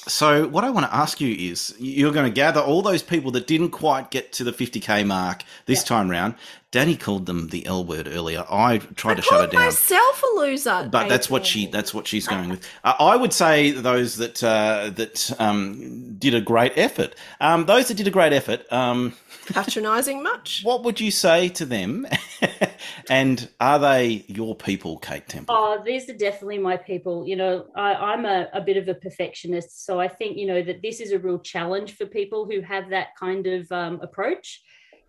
[0.08, 3.30] so, what I want to ask you is, you're going to gather all those people
[3.32, 6.34] that didn't quite get to the 50k mark this time round.
[6.72, 8.44] Danny called them the L word earlier.
[8.50, 9.66] I tried to shut her it down.
[9.66, 10.88] myself a loser.
[10.90, 12.66] But that's what she that's what she's going with.
[12.84, 17.14] Uh, I would say those that uh, that um, did a great effort.
[17.40, 18.64] Um, those that did a great effort.
[18.72, 19.14] Um,
[19.46, 20.62] Patronising much?
[20.64, 22.06] what would you say to them?
[23.08, 25.54] and are they your people, Kate Temple?
[25.56, 27.26] Oh, these are definitely my people.
[27.26, 29.84] You know, I, I'm a, a bit of a perfectionist.
[29.84, 32.90] So I think, you know, that this is a real challenge for people who have
[32.90, 34.62] that kind of um, approach.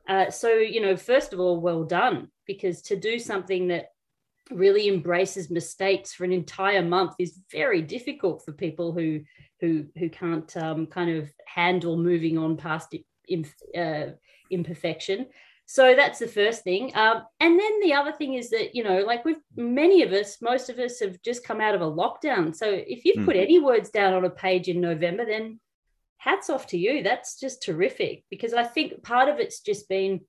[0.08, 3.88] Uh, so, you know, first of all, well done, because to do something that
[4.52, 9.22] really embraces mistakes for an entire month is very difficult for people who
[9.62, 14.14] who who can't um, kind of handle moving on past it, uh,
[14.50, 15.28] imperfection.
[15.66, 16.92] So that's the first thing.
[16.96, 20.42] Um, and then the other thing is that, you know, like with many of us,
[20.42, 22.56] most of us have just come out of a lockdown.
[22.56, 23.26] So if you've Hmm.
[23.26, 25.60] put any words down on a page in November, then
[26.18, 27.02] hats off to you.
[27.02, 30.22] That's just terrific because I think part of it's just been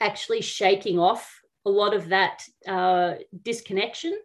[0.00, 4.16] actually shaking off a lot of that uh, disconnection.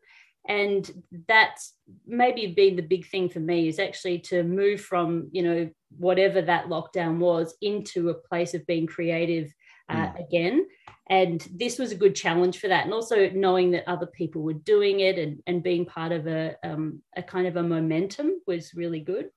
[0.47, 0.89] And
[1.27, 1.73] that's
[2.05, 6.41] maybe been the big thing for me is actually to move from, you know, whatever
[6.43, 9.51] that lockdown was into a place of being creative
[9.89, 10.67] uh, again.
[11.07, 12.85] And this was a good challenge for that.
[12.85, 16.55] And also knowing that other people were doing it and, and being part of a,
[16.63, 19.29] um, a kind of a momentum was really good.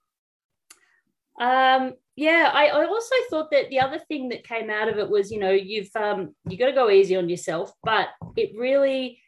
[1.41, 5.09] Um, yeah, I, I also thought that the other thing that came out of it
[5.09, 9.21] was, you know, you've um, you got to go easy on yourself, but it really,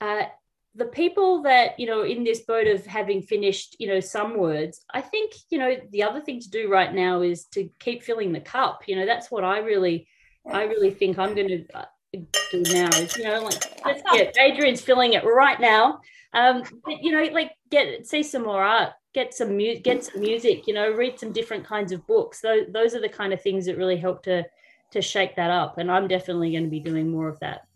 [0.00, 0.22] uh,
[0.74, 4.82] the people that you know in this boat of having finished, you know, some words,
[4.94, 8.32] I think you know the other thing to do right now is to keep filling
[8.32, 8.84] the cup.
[8.86, 10.08] You know, that's what I really,
[10.50, 11.84] I really think I'm going to uh,
[12.50, 16.00] do now is you know like let's get Adrian's filling it right now.
[16.32, 20.20] Um, but you know, like get see some more art, get some mu- get some
[20.20, 22.40] music, you know, read some different kinds of books.
[22.40, 24.44] Those those are the kind of things that really help to
[24.92, 25.78] to shake that up.
[25.78, 27.66] And I'm definitely going to be doing more of that.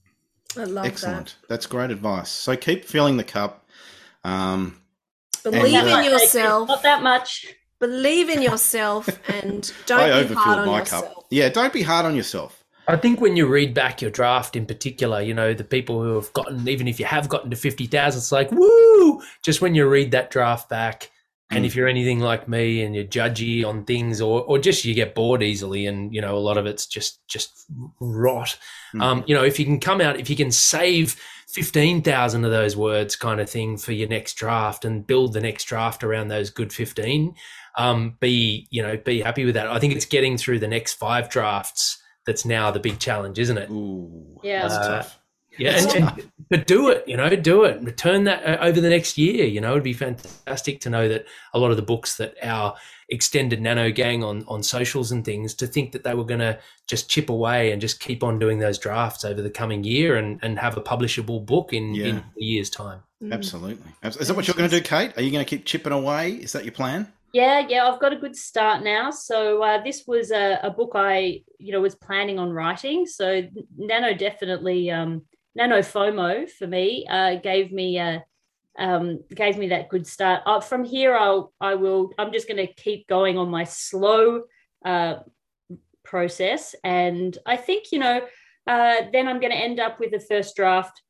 [0.56, 1.36] I love Excellent.
[1.48, 2.30] That's great advice.
[2.30, 3.66] So keep filling the cup.
[4.22, 4.80] Um.
[5.42, 6.68] Believe And, uh, in yourself.
[6.68, 7.46] Not that much.
[7.84, 11.04] Believe in yourself and don't I be hard on my yourself.
[11.04, 11.26] cup.
[11.30, 12.64] Yeah, don't be hard on yourself.
[12.86, 16.14] I think when you read back your draft in particular, you know, the people who
[16.14, 19.22] have gotten, even if you have gotten to 50,000, it's like, woo!
[19.42, 21.10] Just when you read that draft back
[21.50, 24.94] And if you're anything like me and you're judgy on things, or or just you
[24.94, 27.66] get bored easily, and you know a lot of it's just just
[28.00, 28.56] rot.
[28.98, 32.50] Um, you know, if you can come out, if you can save fifteen thousand of
[32.50, 36.28] those words, kind of thing, for your next draft, and build the next draft around
[36.28, 37.34] those good fifteen,
[37.76, 39.66] um, be you know be happy with that.
[39.68, 43.58] I think it's getting through the next five drafts that's now the big challenge, isn't
[43.58, 43.68] it?
[43.70, 44.62] Ooh, Yeah.
[44.68, 45.18] that's Uh, tough.
[45.56, 47.80] Yeah, and, and- but do it, you know, do it.
[47.80, 49.44] Return that uh, over the next year.
[49.46, 52.74] You know, it'd be fantastic to know that a lot of the books that our
[53.08, 56.58] extended nano gang on on socials and things to think that they were going to
[56.88, 60.40] just chip away and just keep on doing those drafts over the coming year and
[60.42, 62.06] and have a publishable book in Yeah.
[62.06, 63.00] in a year's time.
[63.30, 63.92] Absolutely.
[64.02, 65.16] Is that what you're going to do, Kate?
[65.16, 66.32] Are you going to keep chipping away?
[66.32, 67.12] Is that your plan?
[67.34, 69.10] Yeah, yeah, I've got a good start now.
[69.10, 73.06] So uh, this was a, a book I, you know, was planning on writing.
[73.06, 73.42] So
[73.76, 75.22] Nano definitely, um,
[75.56, 78.20] Nano FOMO for me uh, gave me uh,
[78.78, 80.42] um, gave me that good start.
[80.46, 82.12] Uh, from here, I'll I will.
[82.18, 84.42] I'm just going to keep going on my slow
[84.84, 85.16] uh,
[86.04, 88.20] process, and I think you know,
[88.68, 91.02] uh, then I'm going to end up with a first draft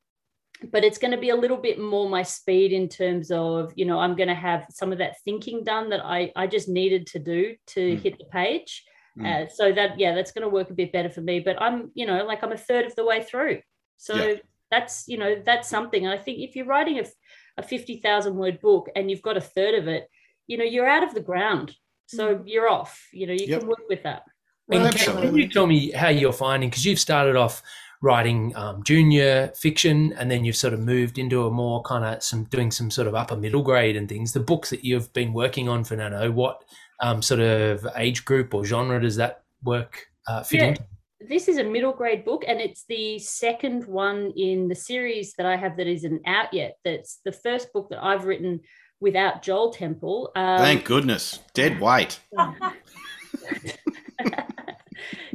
[0.72, 3.84] but it's going to be a little bit more my speed in terms of you
[3.84, 7.06] know i'm going to have some of that thinking done that i i just needed
[7.06, 8.00] to do to Mm.
[8.02, 8.84] hit the page
[9.18, 9.26] Mm.
[9.26, 11.90] uh, so that yeah that's going to work a bit better for me but i'm
[11.94, 13.60] you know like i'm a third of the way through
[13.96, 14.34] so Yeah.
[14.72, 17.14] that's you know that's something and i think if you're writing a, f-
[17.58, 20.08] a 50000 word book and you've got a third of it
[20.48, 23.60] you know you're out of the ground so you're off you know you Yep.
[23.60, 24.22] can work with that
[24.70, 26.70] And can, can you tell me how you're finding?
[26.70, 27.62] Because you've started off
[28.04, 32.22] writing um, junior fiction, and then you've sort of moved into a more kind of
[32.22, 34.32] some doing some sort of upper middle grade and things.
[34.32, 36.62] The books that you've been working on for Nano, what
[37.00, 40.66] um, sort of age group or genre does that work uh, fit Yeah.
[40.68, 40.84] into?
[41.28, 45.46] this is a middle grade book and it's the second one in the series that
[45.46, 46.76] I have that isn't out yet.
[46.84, 48.60] That's the first book that I've written
[49.00, 50.30] without Jol Temple.
[50.36, 51.38] Um, Thank goodness.
[51.54, 52.20] Dead weight.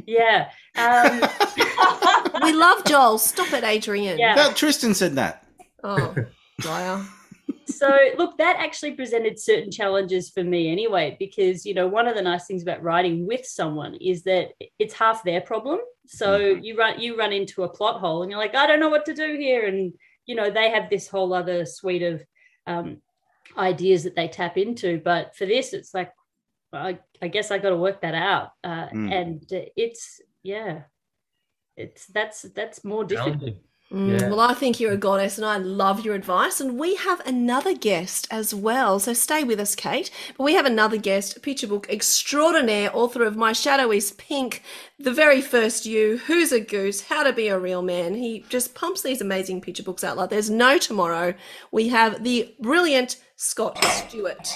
[0.06, 0.50] yeah.
[0.80, 1.20] Um,
[2.42, 3.18] We love Jol.
[3.18, 4.18] Stop it, Adrian.
[4.18, 4.34] Yeah.
[4.34, 5.46] That, Tristan said that.
[5.84, 6.14] Oh,
[6.64, 7.04] liar.
[7.66, 12.14] so look, that actually presented certain challenges for me anyway, because you know, one of
[12.14, 15.80] the nice things about writing with someone is that it's half their problem.
[16.06, 18.88] So you run you run into a plot hole and you're like, I don't know
[18.88, 19.66] what to do here.
[19.66, 19.92] And
[20.26, 22.24] you know, they have this whole other suite of
[22.66, 22.98] um,
[23.56, 25.00] ideas that they tap into.
[25.02, 26.12] But for this, it's like,
[26.72, 28.52] I, I guess I got to work that out.
[28.62, 29.12] Uh, Mm.
[29.12, 30.82] And it's yeah,
[31.76, 33.56] it's that's that's more difficult.
[33.92, 34.28] Mm, Yeah.
[34.28, 36.60] Well, I think you're a goddess and I love your advice.
[36.60, 39.00] And we have another guest as well.
[39.00, 40.12] So stay with us, Kate.
[40.36, 44.62] But we have another guest, picture book extraordinaire, author of My Shadow is Pink,
[45.00, 48.14] The Very First You, Who's a Goose, How to Be a Real Man.
[48.14, 51.34] He just pumps these amazing picture books out like there's no tomorrow.
[51.72, 54.48] We have the brilliant Scott Stewart.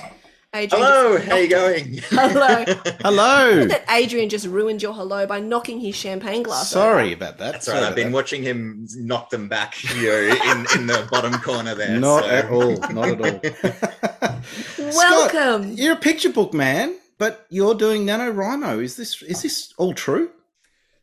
[0.54, 1.98] Adrian Hello, just how you going?
[2.10, 2.64] Hello.
[3.00, 3.66] Hello.
[3.66, 6.70] that Adrian just ruined your hello by knocking his champagne glass.
[6.70, 7.52] Sorry about that.
[7.54, 7.88] That's Sorry right.
[7.88, 8.14] I've been that.
[8.14, 10.16] watching him knock them back, you know,
[10.52, 11.98] in, in the bottom corner there.
[11.98, 12.76] Not so- at all.
[12.92, 14.40] Not at all.
[14.78, 15.62] Welcome.
[15.70, 18.80] Scott, you're a picture book man, but you're doing NaNoWriMo.
[18.82, 20.30] Is this is this all true?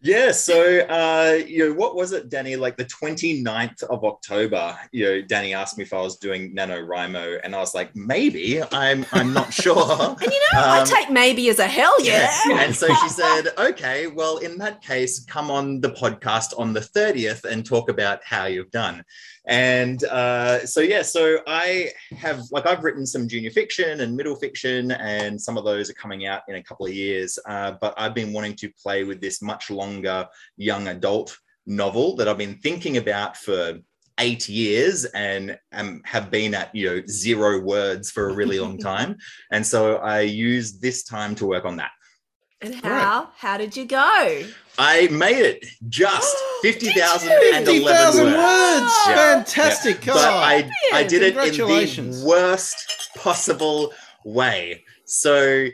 [0.03, 2.55] Yeah, so uh, you know, what was it, Danny?
[2.55, 7.39] Like the 29th of October, you know, Danny asked me if I was doing NaNoWriMo,
[7.43, 8.63] and I was like, maybe.
[8.71, 9.75] I'm I'm not sure.
[9.91, 12.31] And you know, I Um, take maybe as a hell yeah.
[12.51, 16.79] And so she said, okay, well, in that case, come on the podcast on the
[16.79, 19.03] 30th and talk about how you've done.
[19.47, 24.35] And uh, so, yeah, so I have, like, I've written some junior fiction and middle
[24.35, 27.39] fiction, and some of those are coming out in a couple of years.
[27.47, 30.27] Uh, but I've been wanting to play with this much longer
[30.57, 31.35] young adult
[31.65, 33.79] novel that I've been thinking about for
[34.19, 38.77] eight years and um, have been at you know zero words for a really long
[38.91, 39.17] time
[39.51, 41.91] and so i used this time to work on that
[42.61, 43.29] And how?
[43.37, 44.43] How did you go?
[44.77, 46.91] I made it just Did you?
[46.91, 48.17] 50,011 Fifty words.
[48.17, 48.93] words.
[49.07, 49.43] Yeah.
[49.43, 50.05] Fantastic.
[50.05, 53.93] But I, I did it in the worst possible
[54.23, 54.83] way.
[55.05, 55.67] So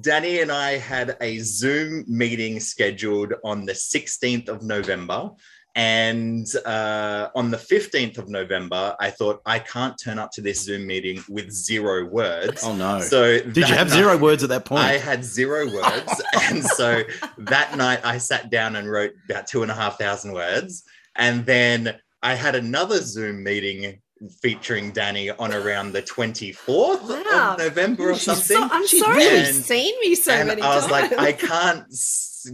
[0.00, 5.30] Danny and I had a Zoom meeting scheduled on the 16th of November.
[5.74, 10.60] And uh, on the 15th of November, I thought I can't turn up to this
[10.62, 12.62] Zoom meeting with zero words.
[12.64, 13.00] oh no.
[13.00, 14.84] So Did you have night- zero words at that point?
[14.84, 16.22] I had zero words.
[16.50, 17.02] and so
[17.38, 20.82] that night I sat down and wrote about two and a half thousand words.
[21.16, 24.00] And then I had another Zoom meeting
[24.42, 27.52] featuring Danny on around the 24th Wow.
[27.52, 28.56] of November or something.
[28.56, 31.10] So, I'm She's sorry really- you've seen me so and many I was times.
[31.12, 31.84] like, I can't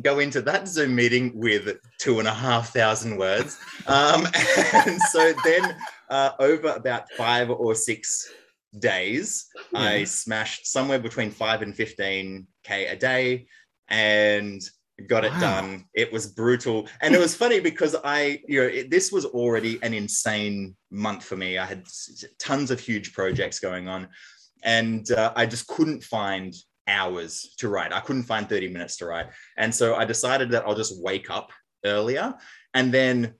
[0.02, 3.58] go into that Zoom meeting with two and a half thousand words.
[3.86, 4.26] Um,
[4.74, 5.76] and so then
[6.10, 8.28] uh, over about five or six
[8.78, 13.46] days, I smashed somewhere between five and 15K a day
[13.88, 14.60] and
[15.08, 15.40] got it Wow.
[15.40, 15.84] done.
[15.94, 16.88] It was brutal.
[17.00, 21.24] And it was funny because I, you know, it, this was already an insane month
[21.24, 21.58] for me.
[21.58, 21.84] I had
[22.38, 24.08] tons of huge projects going on
[24.62, 26.54] and uh, I just couldn't find
[26.86, 27.92] hours to write.
[27.92, 29.26] I couldn't find 30 minutes to write.
[29.56, 31.52] And so I decided that I'll just wake up
[31.84, 32.34] earlier.
[32.74, 33.34] And then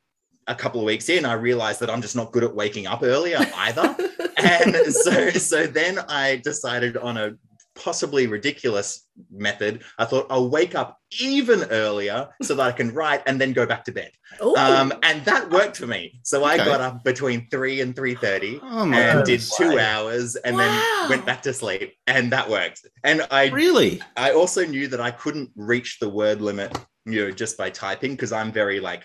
[0.46, 3.02] a couple of weeks in, I realized that I'm just not good at waking up
[3.02, 3.96] earlier either.
[4.36, 7.32] and so, so then I decided on a
[7.74, 9.82] possibly ridiculous method.
[9.98, 13.66] I thought I'll wake up even earlier so that I can write and then go
[13.66, 14.10] back to bed.
[14.56, 16.20] Um, and that worked for me.
[16.22, 16.64] So I Okay.
[16.64, 19.56] got up between three and three thirty Oh and goodness.
[19.56, 20.62] did two hours and Wow.
[20.64, 24.00] then went back to sleep and that worked and i Really?
[24.16, 28.12] i also knew that i couldn't reach the word limit you know just by typing
[28.12, 29.04] because i'm very like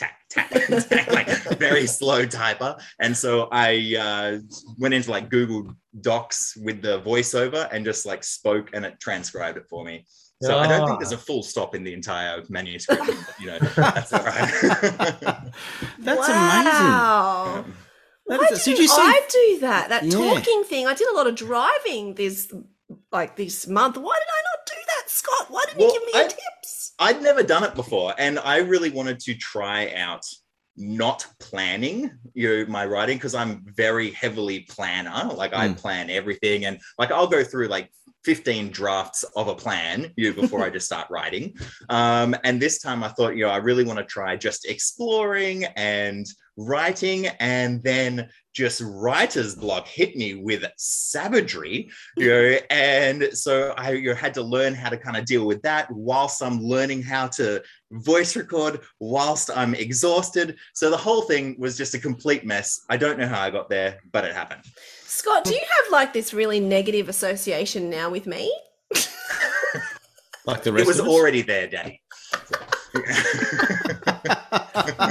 [0.00, 1.28] tack tack tack, tack like
[1.58, 3.68] very slow typer and so i
[4.06, 4.38] uh,
[4.78, 5.62] went into like google
[6.00, 10.04] docs with the voiceover and just like spoke and it transcribed it for me
[10.42, 13.58] so i don't think there's a full stop in the entire manuscript but, you know
[13.76, 14.50] that's all right
[15.98, 17.44] That's wow.
[17.58, 17.74] amazing.
[18.24, 19.88] Why That is- didn't did you see- I do that?
[19.90, 20.10] That Yeah.
[20.18, 20.86] talking thing.
[20.86, 22.50] I did a lot of driving this
[23.12, 23.96] like this month.
[23.96, 25.46] Why did I not do that, Scott?
[25.50, 26.92] Why didn't Well, you give me I- tips?
[26.98, 30.24] I'd never done it before, and I really wanted to try out
[30.76, 35.32] not planning you know my writing because I'm very heavily planner.
[35.34, 35.76] Like I Mm.
[35.76, 37.90] plan everything, and like I'll go through like
[38.24, 41.56] 15 drafts of a plan you know, before I just start writing.
[41.88, 45.64] Um, and this time I thought, you know, I really want to try just exploring
[45.76, 46.26] and
[46.60, 53.92] writing, and then just writer's block hit me with savagery you know and so i
[53.92, 57.00] you know, had to learn how to kind of deal with that whilst i'm learning
[57.02, 60.56] how to voice record whilst i'm exhausted.
[60.74, 62.84] So the whole thing was just a complete mess.
[62.88, 64.62] I don't know how i got there but it happened.
[65.04, 68.52] Scott, do you have like this really negative association now with me?
[70.46, 72.00] Like the rest it was of already there danny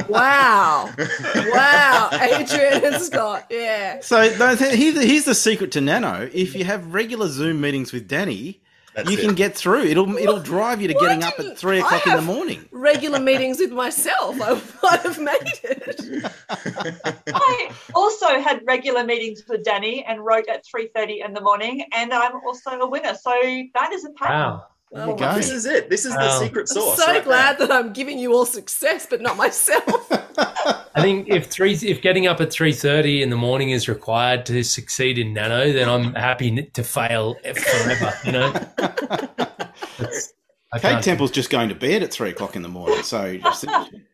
[0.09, 0.89] Wow.
[1.35, 2.09] wow.
[2.13, 3.47] Adrian and Scott.
[3.49, 3.99] Yeah.
[4.01, 6.29] So no, th- here's, the, secret to Nano.
[6.33, 8.61] If you have regular Zoom meetings with Danny,
[8.95, 9.21] That's you it.
[9.21, 9.83] can get through.
[9.83, 12.65] It'll it'll drive you to Why getting up at three I o'clock in the morning.
[12.71, 14.37] Regular meetings with myself.
[14.41, 16.31] I might have made it.
[17.33, 22.13] I also had regular meetings with Danny and wrote at 3.30 in the morning and
[22.13, 23.15] I'm also a winner.
[23.15, 23.31] So
[23.73, 24.39] that is a pattern.
[24.39, 24.65] Wow.
[24.91, 25.33] Oh, there you Oh, go.
[25.35, 26.39] this is it this is the Wow.
[26.39, 27.67] secret I'm sauce so right glad there.
[27.67, 30.07] that I'm giving you all success, but not myself.
[30.95, 34.45] I think if three, if getting up at three thirty in the morning is required
[34.47, 38.13] to succeed in Nano, then I'm happy to fail forever.
[38.25, 38.51] You know.
[38.77, 40.38] That's- I
[40.77, 43.01] Kate Temple's just going to bed at three o'clock in the morning.
[43.03, 43.65] So just,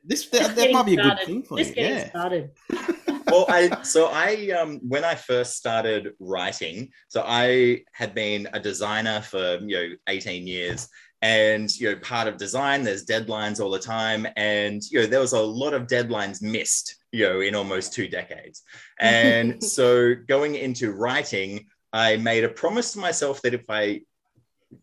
[0.04, 1.76] this that, that might be a good thing for Just you.
[1.76, 2.10] getting Yeah.
[2.10, 2.52] started.
[3.28, 8.60] well i so i um when i first started writing so i had been a
[8.60, 10.88] designer for you know 18 years
[11.24, 15.20] and you know part of design there's deadlines all the time and you know there
[15.20, 18.62] was a lot of deadlines missed you know in almost two decades
[19.00, 24.00] and so going into writing i made a promise to myself that if i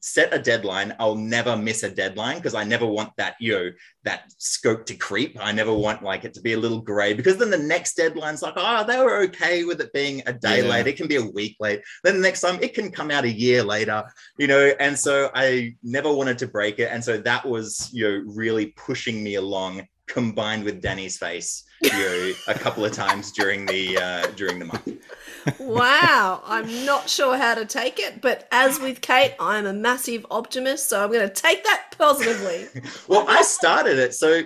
[0.01, 3.71] set a deadline i'll never miss a deadline because i never want that you know
[4.05, 5.39] that scope to creep.
[5.41, 8.43] I never want like it to be a little gray because then the next deadline's
[8.43, 10.71] like oh they were okay with it being a day Yeah.
[10.71, 10.87] late.
[10.89, 11.83] It can be a week late.
[12.03, 14.03] Then the next time it can come out a year later
[14.39, 16.89] you know and so i never wanted to break it.
[16.91, 22.35] And so that was you know really pushing me along combined with danny's face you
[22.49, 24.89] a couple of times during the uh during the month
[25.59, 26.43] wow.
[26.45, 30.89] I'm not sure how to take it, but as with Kate, I'm a massive optimist,
[30.89, 32.69] so I'm going to take that positively.
[33.09, 34.15] well, I started it.
[34.15, 34.43] So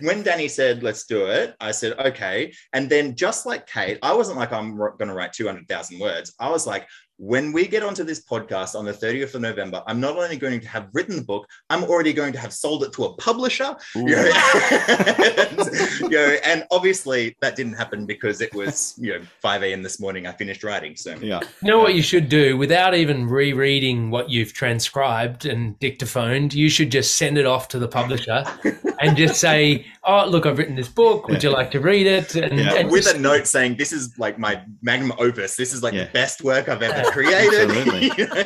[0.00, 2.52] when Danny said, let's do it, I said, okay.
[2.72, 6.34] And then just like Kate, I wasn't like, I'm going to write 200,000 words.
[6.38, 6.86] I was like,
[7.18, 10.60] when we get onto this podcast on the 30th of November, I'm not only going
[10.60, 13.76] to have written the book, I'm already going to have sold it to a publisher.
[13.96, 14.30] You know,
[14.80, 19.82] and, you know, and obviously that didn't happen because it was, you know, 5 a.m.
[19.82, 20.26] this morning.
[20.28, 20.94] I finished writing.
[20.96, 21.40] So Yeah.
[21.62, 26.54] You know what you should do without even rereading what you've transcribed and dictaphoned?
[26.54, 28.44] You should just send it off to the publisher
[29.00, 31.28] and just say, "Oh, look, I've written this book.
[31.28, 32.74] Would you like to read it?" And, Yeah.
[32.74, 35.56] and with just- a note saying this is like my magnum opus.
[35.56, 36.04] This is like Yeah.
[36.04, 37.70] the best work I've ever created.
[37.70, 38.10] Absolutely.
[38.18, 38.44] You know?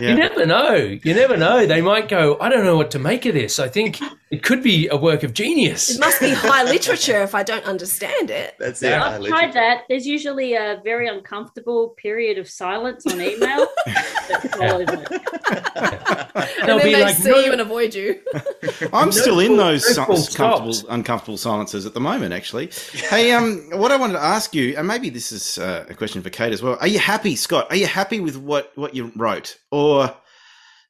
[0.00, 0.14] you Yeah.
[0.14, 0.74] never know.
[0.74, 1.66] You never know.
[1.66, 3.58] They might go, "I don't know what to make of this.
[3.58, 3.98] I think
[4.30, 5.88] It could be a work of genius.
[5.96, 8.54] It must be high literature if I don't understand it.
[8.58, 9.16] That's Yeah.
[9.16, 9.22] it.
[9.22, 9.84] I've tried that.
[9.88, 16.48] There's usually a very uncomfortable period of silence on email that follows it.
[16.60, 18.20] And They'll then be they like, see "No." you and avoid you.
[18.92, 22.34] I'm still in those no si- comfortable, uncomfortable silences at the moment.
[22.34, 25.94] Actually, hey, um, what I wanted to ask you, and maybe this is uh, a
[25.94, 26.76] question for Kate as well.
[26.80, 27.66] Are you happy, Scott?
[27.70, 30.14] Are you happy with what what you wrote, or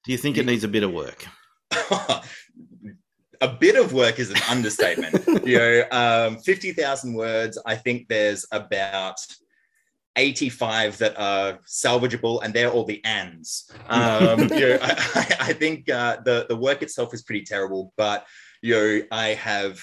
[0.04, 1.24] do you think it needs a bit of work?
[3.40, 5.24] a bit of work is an understatement.
[5.46, 9.20] you know, um, 50,000 words, I think there's about
[10.16, 13.70] 85 that are salvageable, and they're all the ands.
[13.88, 18.26] Um, you know, I, I think uh, the, the work itself is pretty terrible, but
[18.62, 19.80] you know, I have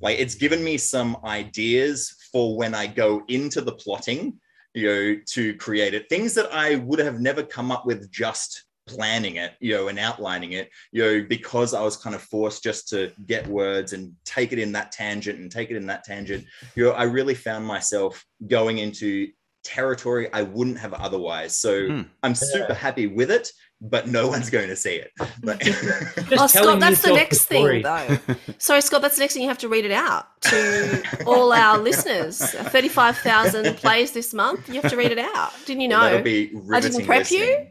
[0.00, 4.38] like it's given me some ideas for when I go into the plotting,
[4.74, 6.08] you know, to create it.
[6.08, 9.98] Things that I would have never come up with just planning it, you know, and
[9.98, 14.12] outlining it, you know, because I was kind of forced just to get words and
[14.24, 16.44] take it in that tangent and take it in that tangent.
[16.74, 19.28] You know, I really found myself going into
[19.64, 21.56] territory I wouldn't have otherwise.
[21.56, 22.00] So Hmm.
[22.22, 23.50] I'm super happy with it,
[23.90, 25.10] but no one's going to see it.
[25.42, 25.60] But-
[26.38, 27.82] Oh, Scott, that's the next story.
[27.82, 28.34] thing, though.
[28.58, 31.78] Sorry, Scott, that's the next thing you have to read it out to all our
[31.78, 32.38] listeners.
[32.38, 34.68] 35,000 plays this month.
[34.68, 35.52] You have to read it out.
[35.66, 36.00] Didn't you know?
[36.00, 37.66] That'll be I didn't riveting prep you?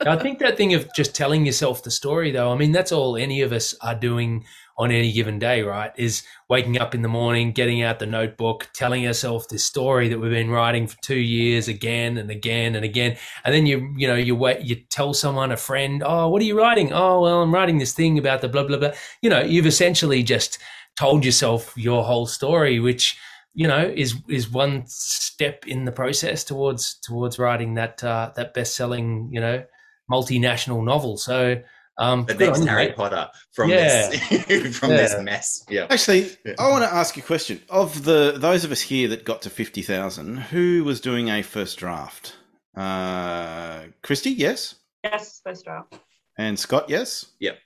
[0.00, 3.16] I think that thing of just telling yourself the story, though, I mean, that's all
[3.16, 4.44] any of us are doing
[4.78, 5.92] on any given day, right?
[5.96, 10.18] Is waking up in the morning, getting out the notebook, telling yourself this story that
[10.18, 13.16] we've been writing for two years again and again and again.
[13.44, 16.44] And then you, you know, you wait, you tell someone, a friend, oh, what are
[16.44, 16.92] you writing?
[16.92, 18.92] Oh, well, I'm writing this thing about the blah, blah, blah.
[19.22, 20.58] You know, you've essentially just
[20.98, 23.18] told yourself your whole story, which,
[23.54, 28.52] you know, is is one step in the process towards towards writing that uh, that
[28.52, 29.64] best selling, you know,
[30.10, 31.16] multinational novel.
[31.16, 31.62] So
[31.98, 32.96] um, the good next on Harry mate.
[32.96, 34.08] Potter from Yeah.
[34.10, 35.64] this from this mess.
[35.68, 35.86] Yeah.
[35.90, 36.54] Actually, Yeah.
[36.58, 37.62] I want to ask you a question.
[37.70, 41.42] Of the those of us here that got to fifty thousand, who was doing a
[41.42, 42.36] first draft?
[42.76, 45.98] Uh, Christy, yes, Yes, first draft.
[46.36, 47.26] and Scott, yes.
[47.40, 47.58] Yep.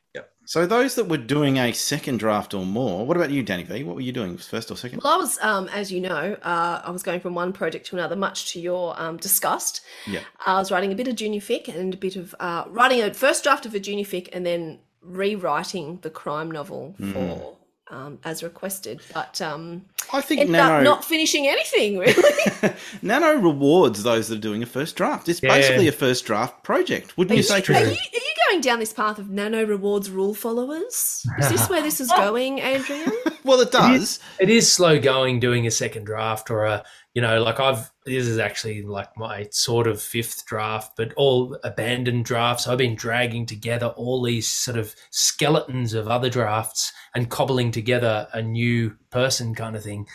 [0.51, 3.85] So those that were doing a second draft or more, what about you, Danny V?
[3.85, 5.01] What were you doing, first or second?
[5.05, 7.97] Well, I was, um, as you know, uh, I was going from one project to
[7.97, 9.81] another, much to your um, disgust.
[10.09, 10.23] Yeah.
[10.45, 13.15] I was writing a bit of junior fic and a bit of uh, writing a
[13.15, 17.13] first draft of a junior fic and then rewriting the crime novel Hmm.
[17.13, 17.57] for
[17.91, 19.01] um, as requested.
[19.13, 22.75] But um, I think ended Nano up not finishing anything really.
[23.03, 25.29] Nano rewards those that are doing a first draft.
[25.29, 25.55] It's Yeah.
[25.55, 27.89] basically a first draft project, wouldn't Are you you, say, are, Tristan?
[27.89, 31.23] you, are you going down this path of nano rewards rule followers?
[31.39, 33.13] Is this where this is going, Adrian?
[33.45, 34.19] Well, it does.
[34.39, 36.85] It is slow going doing a second draft or a,
[37.15, 41.59] you know, like I've, this is actually like my sort of fifth draft, but all
[41.65, 42.69] abandoned drafts.
[42.69, 48.29] I've been dragging together all these sort of skeletons of other drafts and cobbling together
[48.33, 50.07] a new person kind of thing.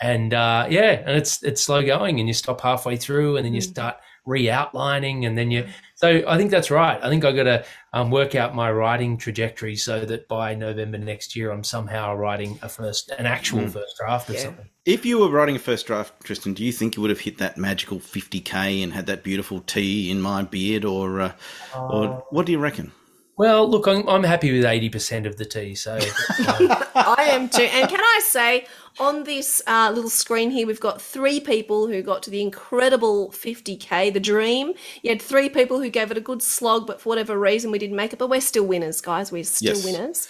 [0.00, 3.54] And uh, yeah, and it's it's slow going, and you stop halfway through, and then
[3.54, 3.70] you Mm.
[3.70, 3.96] start
[4.26, 5.66] re-outlining, and then you.
[6.04, 7.02] So I think that's right.
[7.02, 10.98] I think I got to um, work out my writing trajectory so that by November
[10.98, 13.72] next year, I'm somehow writing a first, an actual Mm.
[13.72, 14.42] first draft of Yeah.
[14.42, 14.68] something.
[14.84, 17.38] If you were writing a first draft, Tristan, do you think you would have hit
[17.38, 21.32] that magical 50k and had that beautiful T in my beard, or uh,
[21.88, 22.92] or what do you reckon?
[23.36, 25.74] Well, look, I'm, I'm happy with eighty percent of the tea.
[25.74, 27.62] So uh, I am too.
[27.62, 28.66] And can I say,
[29.00, 33.30] on this uh, little screen here, we've got three people who got to the incredible
[33.30, 34.74] 50k, the dream.
[35.02, 37.78] You had three people who gave it a good slog, but for whatever reason, we
[37.80, 38.20] didn't make it.
[38.20, 39.32] But we're still winners, guys.
[39.32, 39.84] We're still Yes.
[39.84, 40.28] winners.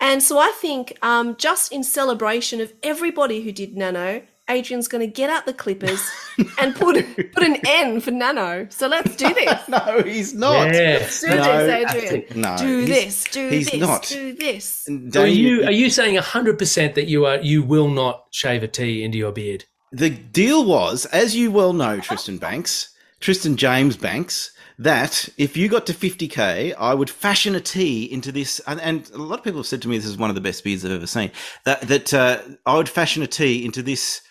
[0.00, 4.22] And so I think, um, just in celebration of everybody who did Nano,
[4.52, 6.00] Adrian's going to get out the clippers
[6.60, 6.96] and put
[7.32, 8.66] put an N for Nano.
[8.70, 9.68] So let's do this.
[9.68, 10.74] No, he's not.
[10.74, 10.98] yeah.
[11.20, 12.40] Do No, this, Adrian.
[12.40, 13.24] no, do this.
[13.24, 13.80] Do he's this.
[13.80, 14.02] not.
[14.08, 14.88] Do this.
[15.10, 18.62] So are you are you saying hundred percent that you are you will not shave
[18.62, 19.64] a T into your beard?
[19.94, 25.68] the deal was, as you well know, Tristan Bancks, Tristan James Bancks, that if you
[25.68, 28.58] got to 50k, I would fashion a T into this.
[28.66, 30.40] And, and a lot of people have said to me this is one of the
[30.40, 31.30] best beards I've ever seen.
[31.66, 34.22] That that uh, I would fashion a T into this.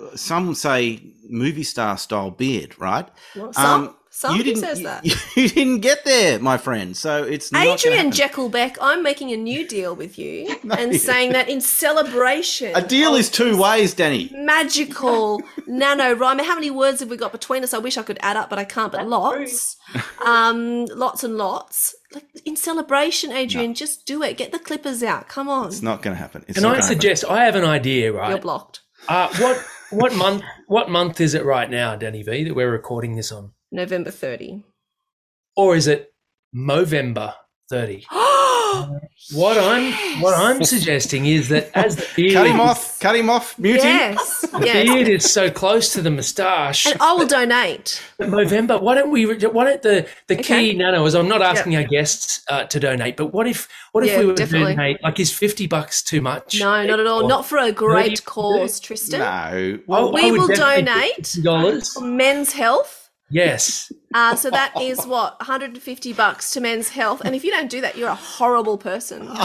[0.00, 3.08] Uh, Some say movie star style beard, right?
[3.36, 4.60] Well, some, some you didn't.
[4.62, 5.04] says that.
[5.36, 6.96] You, didn't get there, my friend.
[6.96, 8.12] So it's not Adrian happen.
[8.12, 12.72] Jekyllbeck, I'm making a new deal with you No, and you- saying that in celebration.
[12.74, 14.30] A deal is two ways, Danny.
[14.34, 16.38] Magical nano rhyme.
[16.40, 17.72] How many words have we got between us?
[17.74, 18.90] I wish I could add up, but I can't.
[18.90, 19.76] But That's lots,
[20.24, 21.94] um, lots and lots.
[22.12, 24.36] Like in celebration, Adrian, just do it.
[24.38, 25.28] Get the clippers out.
[25.28, 26.44] Come on, It's not going to happen.
[26.48, 26.88] It's Can I gonna happen.
[26.96, 27.24] suggest?
[27.26, 28.30] I have an idea, right?
[28.30, 28.80] you're blocked.
[29.06, 30.42] Uh, what what month?
[30.66, 34.64] What month is it right now, Danny V, that we're recording this on, November thirty.
[35.56, 36.12] or is it
[36.54, 37.34] Movember
[37.70, 38.06] thirty?
[39.34, 39.92] What I'm
[40.22, 42.98] what I'm suggesting is that as the beard, Cut him off.
[42.98, 43.58] Cut him off.
[43.58, 43.82] Mute him.
[44.14, 44.86] yes, the yes.
[44.86, 46.86] beard is so close to the moustache.
[46.86, 48.00] And I will donate.
[48.18, 48.78] November.
[48.78, 49.26] Why don't we?
[49.26, 50.70] Why don't the the Okay.
[50.70, 51.14] key nano is?
[51.14, 54.34] I'm not asking our guests uh, to donate, but what if what if we were
[54.34, 54.72] definitely.
[54.72, 55.02] to donate?
[55.02, 56.58] Like, is fifty bucks too much?
[56.60, 57.24] No, not at all.
[57.24, 59.20] Or- Not for a great cause, Tristan.
[59.20, 59.78] No.
[59.86, 62.00] Well, We will donate dollars.
[62.00, 63.07] men's health.
[63.30, 63.92] Yes.
[64.14, 67.20] Uh, so that is what 150 bucks to men's health.
[67.24, 69.28] And if you don't do that, you're a horrible person.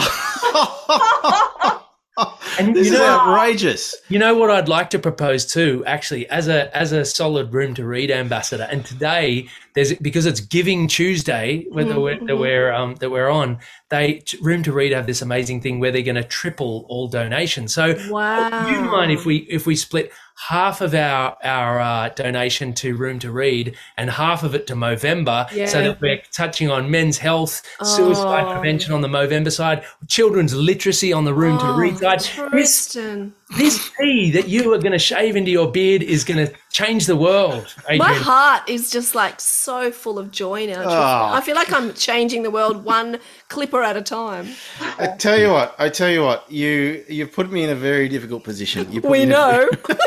[2.60, 3.96] And this you is know, outrageous.
[4.08, 7.74] you know what I'd like to propose too, actually, as a as a solid room
[7.74, 8.68] to read ambassador.
[8.70, 13.58] And today there's because it's Giving Tuesday whether we're, that we're um, that we're on.
[13.90, 17.74] They room to read have this amazing thing where they're going to triple all donations.
[17.74, 18.66] So Wow.
[18.68, 20.12] Do you mind if we if we split
[20.48, 24.74] half of our our uh, donation to Room to Read and half of it to
[24.74, 25.66] Movember, Yeah.
[25.66, 28.52] so that we're touching on men's health, suicide Oh.
[28.54, 32.20] prevention on the Movember side, children's literacy on the Room to Read side.
[32.20, 33.32] This Tristan.
[33.58, 37.06] this tea that you are going to shave into your beard is going to change
[37.06, 37.98] the world, Adrian.
[37.98, 40.82] My heart is just like so full of joy now.
[40.82, 40.92] Tristan.
[40.92, 41.32] Ah.
[41.34, 44.48] I feel like I'm changing the world one clipper at a time.
[44.98, 45.74] I tell you what.
[45.78, 46.50] I tell you what.
[46.50, 48.90] You you've put me in a very difficult position.
[48.92, 49.70] You put We in a- know.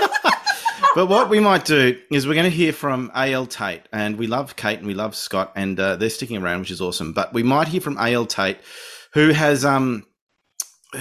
[0.95, 3.45] But what we might do is we're going to hear from A.L.
[3.45, 6.71] Tate, and we love Kate and we love Scott, and uh, they're sticking around, which
[6.71, 7.13] is awesome.
[7.13, 8.25] But we might hear from A.L.
[8.25, 8.57] Tate,
[9.13, 10.07] who has um,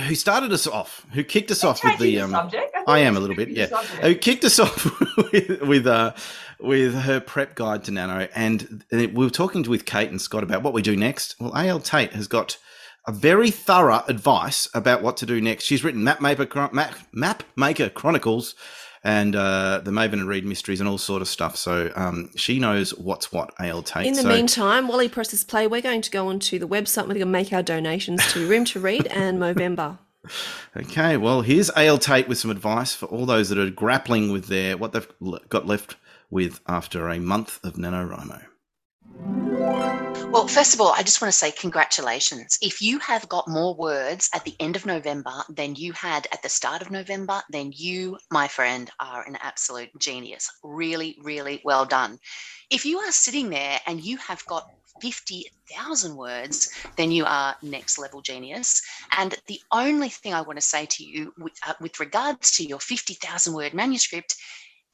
[0.06, 2.75] who started us off, who kicked us off with the the um, subject.
[2.86, 3.66] I am a little bit, yeah.
[4.02, 4.84] Who kicked us off
[5.32, 6.14] with with, uh,
[6.60, 10.62] with her prep guide to Nano, and we were talking with Kate and Scott about
[10.62, 11.34] what we do next.
[11.40, 11.80] Well, A.L.
[11.80, 12.58] Tate has got
[13.06, 15.64] a very thorough advice about what to do next.
[15.64, 18.54] She's written Map Maker, Map, Map Maker Chronicles
[19.06, 21.56] and uh, the Maven and Reed mysteries and all sort of stuff.
[21.56, 23.54] So um, she knows what's what.
[23.60, 23.82] A.L.
[23.82, 24.06] Tate.
[24.06, 27.02] In the so, meantime, while he presses play, we're going to go onto the website.
[27.02, 29.98] We're going to make our donations to Room to Read and Movember.
[30.76, 31.98] Okay, well, here's A.L.
[31.98, 35.08] Tate with some advice for all those that are grappling with their what they've
[35.48, 35.96] got left
[36.30, 38.44] with after a month of NaNoWriMo.
[40.30, 42.58] Well, first of all, I just want to say congratulations.
[42.60, 46.42] If you have got more words at the end of November than you had at
[46.42, 50.50] the start of November, then you, my friend, are an absolute genius.
[50.62, 52.18] Really, really well done.
[52.70, 54.68] If you are sitting there and you have got
[55.00, 58.82] 50,000 words, then you are next level genius.
[59.16, 62.64] And the only thing I want to say to you with, uh, with regards to
[62.64, 64.36] your 50,000 word manuscript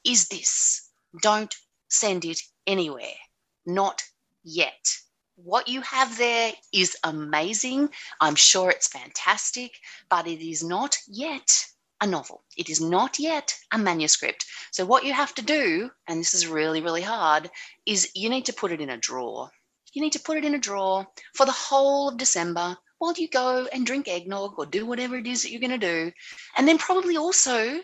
[0.03, 0.89] is this
[1.21, 1.55] don't
[1.89, 3.19] send it anywhere,
[3.65, 4.03] not
[4.43, 4.97] yet.
[5.35, 7.89] What you have there is amazing.
[8.19, 9.71] I'm sure it's fantastic,
[10.09, 11.65] but it is not yet
[12.01, 12.43] a novel.
[12.57, 14.45] It is not yet a manuscript.
[14.71, 17.49] So, what you have to do, and this is really, really hard,
[17.85, 19.49] is you need to put it in a drawer.
[19.93, 23.27] You need to put it in a drawer for the whole of December while you
[23.27, 26.11] go and drink eggnog or do whatever it is that you're going to do.
[26.57, 27.79] And then, probably also,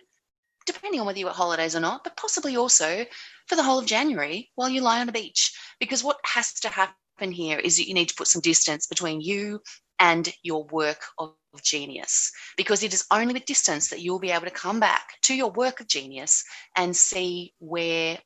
[0.66, 3.06] depending on whether you're at holidays or not, but possibly also
[3.48, 5.54] for the whole of January while you lie on a beach.
[5.80, 9.22] Because what has to happen here is that you need to put some distance between
[9.22, 9.62] you
[10.00, 12.32] and your work of genius.
[12.58, 15.52] Because it is only with distance that you'll be able to come back to your
[15.52, 16.44] work of genius
[16.76, 18.18] and see where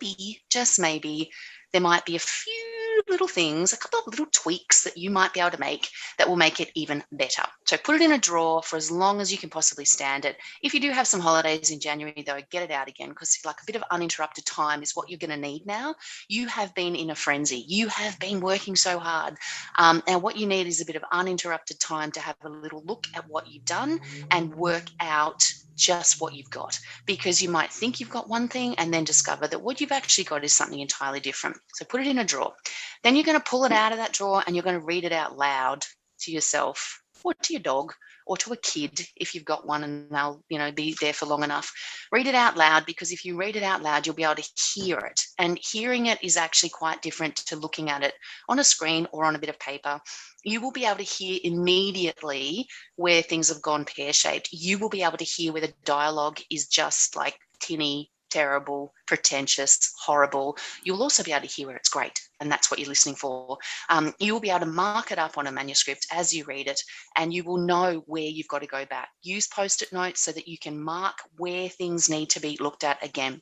[0.00, 1.30] maybe, just maybe,
[1.72, 2.77] there might be a few
[3.08, 5.88] little things, a couple of little tweaks that you might be able to make
[6.18, 7.42] that will make it even better.
[7.66, 10.36] So put it in a drawer for as long as you can possibly stand it.
[10.62, 13.60] If you do have some holidays in January, though, get it out again because like
[13.62, 15.94] a bit of uninterrupted time is what you're going to need now.
[16.28, 17.64] You have been in a frenzy.
[17.68, 19.36] You have been working so hard.
[19.76, 22.82] Um, and what you need is a bit of uninterrupted time to have a little
[22.84, 25.44] look at what you've done and work out
[25.78, 29.46] just what you've got because you might think you've got one thing and then discover
[29.46, 31.56] that what you've actually got is something entirely different.
[31.74, 32.52] So put it in a drawer.
[33.02, 35.04] Then you're going to pull it out of that drawer and you're going to read
[35.04, 35.84] it out loud
[36.20, 37.94] to yourself or to your dog
[38.28, 41.26] or to a kid if you've got one and they'll you know be there for
[41.26, 41.72] long enough.
[42.12, 44.48] Read it out loud because if you read it out loud you'll be able to
[44.74, 45.20] hear it.
[45.38, 48.14] And hearing it is actually quite different to looking at it
[48.48, 50.00] on a screen or on a bit of paper.
[50.44, 54.50] You will be able to hear immediately where things have gone pear-shaped.
[54.52, 59.92] You will be able to hear where the dialogue is just like tinny terrible, pretentious,
[60.00, 60.56] horrible.
[60.84, 63.58] You'll also be able to hear where it's great, and that's what you're listening for.
[63.88, 66.68] Um, you will be able to mark it up on a manuscript as you read
[66.68, 66.80] it,
[67.16, 69.08] and you will know where you've got to go back.
[69.22, 72.84] Use post it notes so that you can mark where things need to be looked
[72.84, 73.40] at again.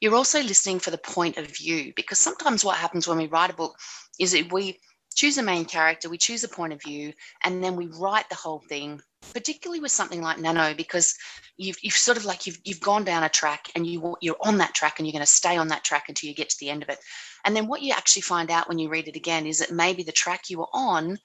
[0.00, 3.50] You're also listening for the point of view because sometimes what happens when we write
[3.50, 3.76] a book
[4.18, 4.80] is that we
[5.14, 7.12] choose a main character, we choose a point of view,
[7.44, 9.00] and then we write the whole thing
[9.32, 11.16] particularly with something like nano because
[11.56, 14.58] you've, you've sort of like you've, you've gone down a track and you you're on
[14.58, 16.70] that track and you're going to stay on that track until you get to the
[16.70, 16.98] end of it
[17.44, 20.02] and then what you actually find out when you read it again is that maybe
[20.02, 21.18] the track you were on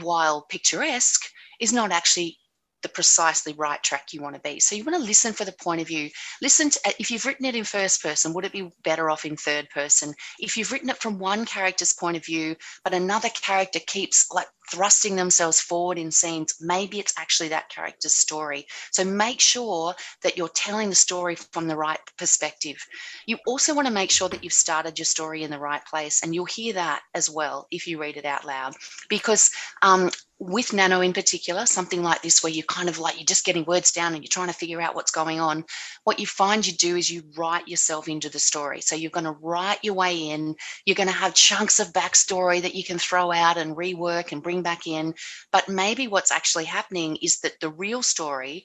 [0.00, 2.38] while picturesque, is not actually
[2.82, 4.60] the precisely right track you want to be.
[4.60, 6.10] So you want to listen for the point of view.
[6.42, 9.36] Listen to, if you've written it in first person, would it be better off in
[9.36, 10.14] third person?
[10.38, 14.48] If you've written it from one character's point of view, but another character keeps like
[14.70, 18.66] thrusting themselves forward in scenes, maybe it's actually that character's story.
[18.90, 22.76] So make sure that you're telling the story from the right perspective.
[23.26, 26.22] You also want to make sure that you've started your story in the right place,
[26.22, 28.74] and you'll hear that as well if you read it out loud.
[29.08, 29.50] Because
[29.82, 33.44] um, with nano in particular, something like this, where you're kind of like you're just
[33.44, 35.64] getting words down and you're trying to figure out what's going on,
[36.04, 38.80] what you find you do is you write yourself into the story.
[38.80, 40.54] So you're going to write your way in,
[40.84, 44.42] you're going to have chunks of backstory that you can throw out and rework and
[44.42, 45.14] bring back in.
[45.52, 48.64] But maybe what's actually happening is that the real story,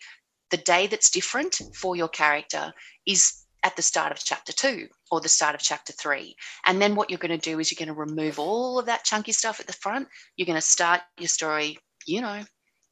[0.50, 2.74] the day that's different for your character,
[3.06, 6.36] is at the start of chapter two or the start of chapter three.
[6.66, 9.04] And then what you're going to do is you're going to remove all of that
[9.04, 10.08] chunky stuff at the front.
[10.36, 12.44] You're going to start your story, you know,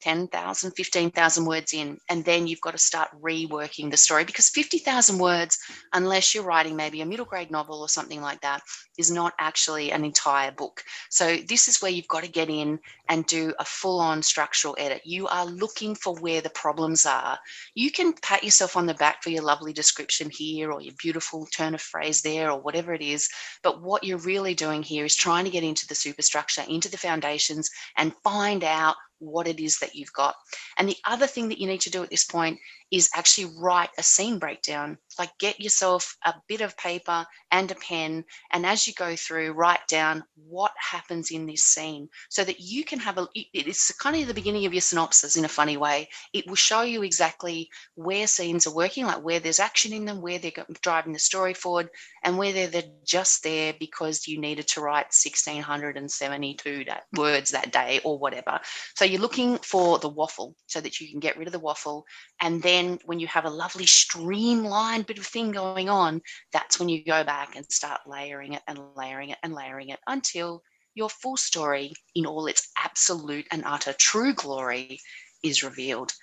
[0.01, 5.17] 10,000, 15,000 words in, and then you've got to start reworking the story because 50,000
[5.17, 5.57] words,
[5.93, 8.61] unless you're writing maybe a middle grade novel or something like that,
[8.97, 10.83] is not actually an entire book.
[11.09, 14.75] So, this is where you've got to get in and do a full on structural
[14.77, 15.01] edit.
[15.05, 17.37] You are looking for where the problems are.
[17.75, 21.47] You can pat yourself on the back for your lovely description here or your beautiful
[21.47, 23.29] turn of phrase there or whatever it is.
[23.63, 26.97] But what you're really doing here is trying to get into the superstructure, into the
[26.97, 30.35] foundations, and find out what it is that you've got.
[30.77, 32.59] And the other thing that you need to do at this point
[32.91, 34.97] is actually write a scene breakdown.
[35.17, 39.51] Like get yourself a bit of paper and a pen, and as you go through,
[39.51, 43.27] write down what happens in this scene so that you can have a.
[43.33, 46.09] It's kind of the beginning of your synopsis in a funny way.
[46.33, 50.21] It will show you exactly where scenes are working, like where there's action in them,
[50.21, 51.89] where they're driving the story forward,
[52.23, 56.85] and where they're, just there because you needed to write 1672
[57.17, 58.59] words that day or whatever.
[58.95, 62.05] So you're looking for the waffle so that you can get rid of the waffle,
[62.39, 66.21] and then then when you have a lovely streamlined bit of thing going on,
[66.53, 69.99] that's when you go back and start layering it and layering it and layering it
[70.07, 70.63] until
[70.95, 74.99] your full story in all its absolute and utter true glory
[75.43, 76.13] is revealed.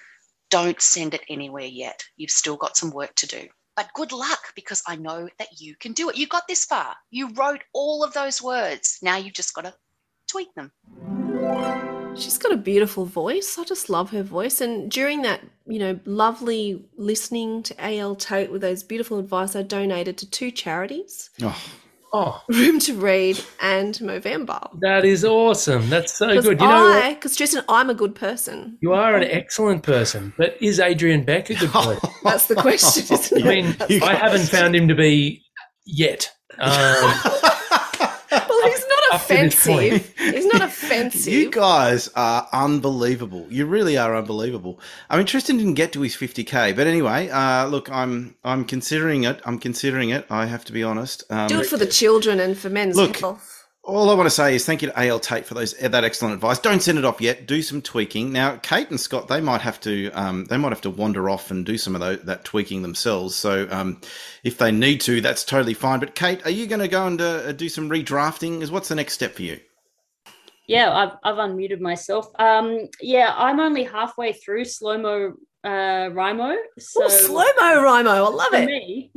[0.50, 2.02] Don't send it anywhere yet.
[2.16, 3.48] You've still got some work to do.
[3.74, 6.16] But good luck because I know that you can do it.
[6.16, 6.94] You got this far.
[7.10, 8.98] You wrote all of those words.
[9.02, 9.74] Now you've just got to
[10.30, 10.72] tweak them.
[12.18, 13.58] She's got a beautiful voice.
[13.58, 14.60] I just love her voice.
[14.60, 19.62] And during that, you know, lovely listening to AL Tate with those beautiful advice, I
[19.62, 21.30] donated to two charities.
[21.42, 21.56] Oh.
[22.12, 24.70] Oh, Room to Read and Movember.
[24.80, 25.90] that is awesome.
[25.90, 26.60] That's so Because good.
[26.60, 28.78] You know, because Tristan, I'm a good person.
[28.80, 31.98] you are an excellent person, but is Adrian Beck a good person?
[32.22, 35.42] That's the question, isn't I mean, I haven't found him to be
[35.84, 36.30] yet.
[36.58, 37.55] Um, Well, he's
[39.10, 39.92] not up to this point.
[39.94, 40.14] offensive.
[40.18, 41.32] He's not offensive.
[41.32, 43.46] You guys are unbelievable.
[43.50, 44.80] You really are unbelievable.
[45.10, 49.24] I mean, Tristan didn't get to his 50k, but anyway, uh, look, I'm I'm considering
[49.24, 49.40] it.
[49.44, 50.26] I'm considering it.
[50.30, 51.24] I have to be honest.
[51.30, 53.55] Um, Do it for the children and for men's Look, health.
[53.86, 56.34] All I want to say is thank you to AL Tate for those that excellent
[56.34, 56.58] advice.
[56.58, 57.46] Don't send it off yet.
[57.46, 58.32] Do some tweaking.
[58.32, 61.50] Now, Kate and Scott, they might have to um, they might have to wander off
[61.50, 63.36] and do some of that tweaking themselves.
[63.36, 64.00] So um,
[64.42, 66.00] if they need to, that's totally fine.
[66.00, 68.60] But Kate, are you going to go and uh, do some redrafting?
[68.60, 69.60] Is what's the next step for you?
[70.66, 72.28] Yeah, I've, I've unmuted myself.
[72.40, 75.34] Um, yeah, I'm only halfway through slow mo
[75.66, 76.56] uh, Rimo.
[76.78, 78.10] So oh, slow mo Rimo.
[78.10, 78.66] I love it.
[78.66, 79.12] me.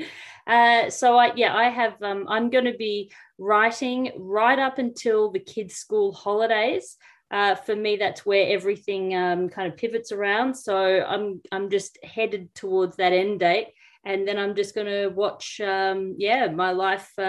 [0.47, 5.30] Uh, so I yeah, I have um, I'm going to be writing right up until
[5.30, 6.97] the kids' school holidays.
[7.30, 10.56] Uh, for me, that's where everything um, kind of pivots around.
[10.56, 13.68] So I'm I'm just headed towards that end date,
[14.06, 17.22] and then I'm just going to watch, um, yeah, my life, uh,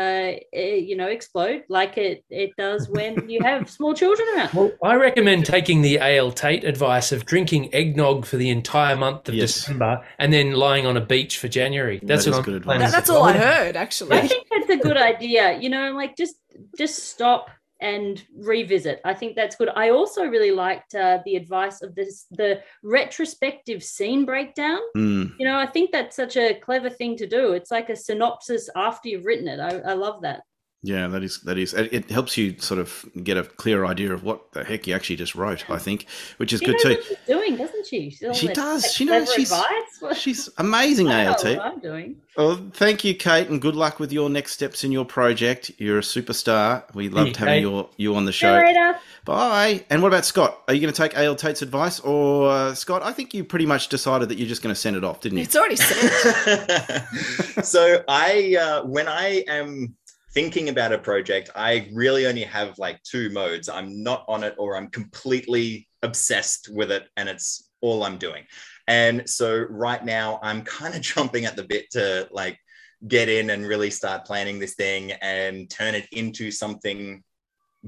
[0.52, 4.50] eh, you know, explode like it it does when you have small children around.
[4.54, 9.28] well, I recommend taking the AL Tate advice of drinking eggnog for the entire month
[9.28, 9.54] of Yes.
[9.54, 11.98] December and then lying on a beach for January.
[12.02, 12.80] That's That what is I'm good advice.
[12.80, 14.16] That- that's all I heard, actually.
[14.16, 15.58] I think that's a good idea.
[15.58, 16.36] You know, like just
[16.78, 17.50] just stop
[17.80, 19.00] and revisit.
[19.04, 19.70] I think that's good.
[19.74, 24.80] I also really liked uh, the advice of this the retrospective scene breakdown.
[24.96, 25.32] Mm.
[25.38, 27.52] You know, I think that's such a clever thing to do.
[27.52, 29.60] It's like a synopsis after you've written it.
[29.60, 30.42] I, I love that.
[30.82, 31.74] Yeah, that is that is.
[31.74, 34.94] It it helps you sort of get a clear idea of what the heck you
[34.94, 35.68] actually just wrote.
[35.68, 36.06] I think,
[36.38, 36.88] which is She good knows too.
[36.88, 38.10] what she's doing, doesn't she?
[38.10, 38.82] She's She that- does.
[38.82, 39.66] that She knows she's- advice.
[40.16, 41.44] She's amazing, I ALT.
[41.44, 42.16] what I'm doing.
[42.34, 45.70] Well, thank you, Kate, and good luck with your next steps in your project.
[45.76, 46.84] You're a superstar.
[46.94, 47.60] We loved you, having Kate.
[47.60, 48.64] your you on the See you show.
[48.66, 48.96] later.
[49.26, 49.84] Bye.
[49.90, 50.62] And what about Scott?
[50.66, 53.02] Are you going to take AL Tate's advice, or uh, Scott?
[53.02, 55.36] I think you pretty much decided that you're just going to send it off, didn't
[55.36, 55.44] you?
[55.44, 57.04] It's already sent.
[57.66, 59.94] so I, uh, when I am
[60.32, 63.68] thinking about a project, I really only have like two modes.
[63.68, 68.44] I'm not on it or I'm completely obsessed with it and it's all I'm doing.
[68.86, 72.58] And so right now I'm kind of jumping at the bit to like
[73.06, 77.22] get in and really start planning this thing and turn it into something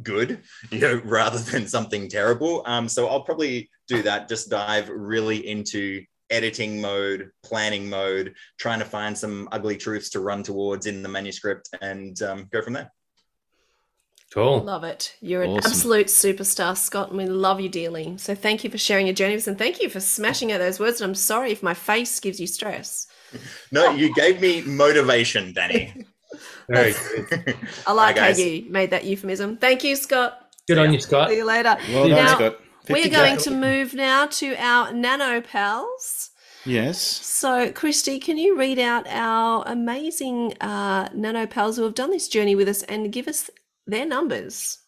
[0.03, 0.41] good,
[0.71, 2.63] you know, rather than something terrible.
[2.67, 8.79] Um, so I'll probably do that, just dive really into editing mode, planning mode, trying
[8.79, 12.73] to find some ugly truths to run towards in the manuscript and um, go from
[12.73, 12.91] there.
[14.33, 14.61] Cool.
[14.61, 15.15] Love it.
[15.21, 18.17] You're an absolute superstar, Scott, and we love you dearly.
[18.17, 20.59] So thank you for sharing your journey with us and thank you for smashing out
[20.59, 21.03] those words.
[21.03, 23.07] And I'm sorry if my face gives you stress.
[23.71, 26.07] No, you gave me motivation, Danny.
[26.69, 26.95] Very
[27.31, 27.57] good.
[27.87, 29.59] I like how you made that euphemism.
[29.59, 30.51] Thank you, Scott.
[30.67, 31.29] Good on you, Scott.
[31.29, 31.77] See you later.
[31.91, 32.57] Well done, now, Scott.
[32.89, 33.11] We're 50K.
[33.13, 36.31] going to move now to our nano pals.
[36.65, 37.01] Yes.
[37.01, 42.29] So, Christy, can you read out our amazing uh, nano pals who have done this
[42.29, 43.51] journey with us and give us
[43.87, 44.79] their numbers?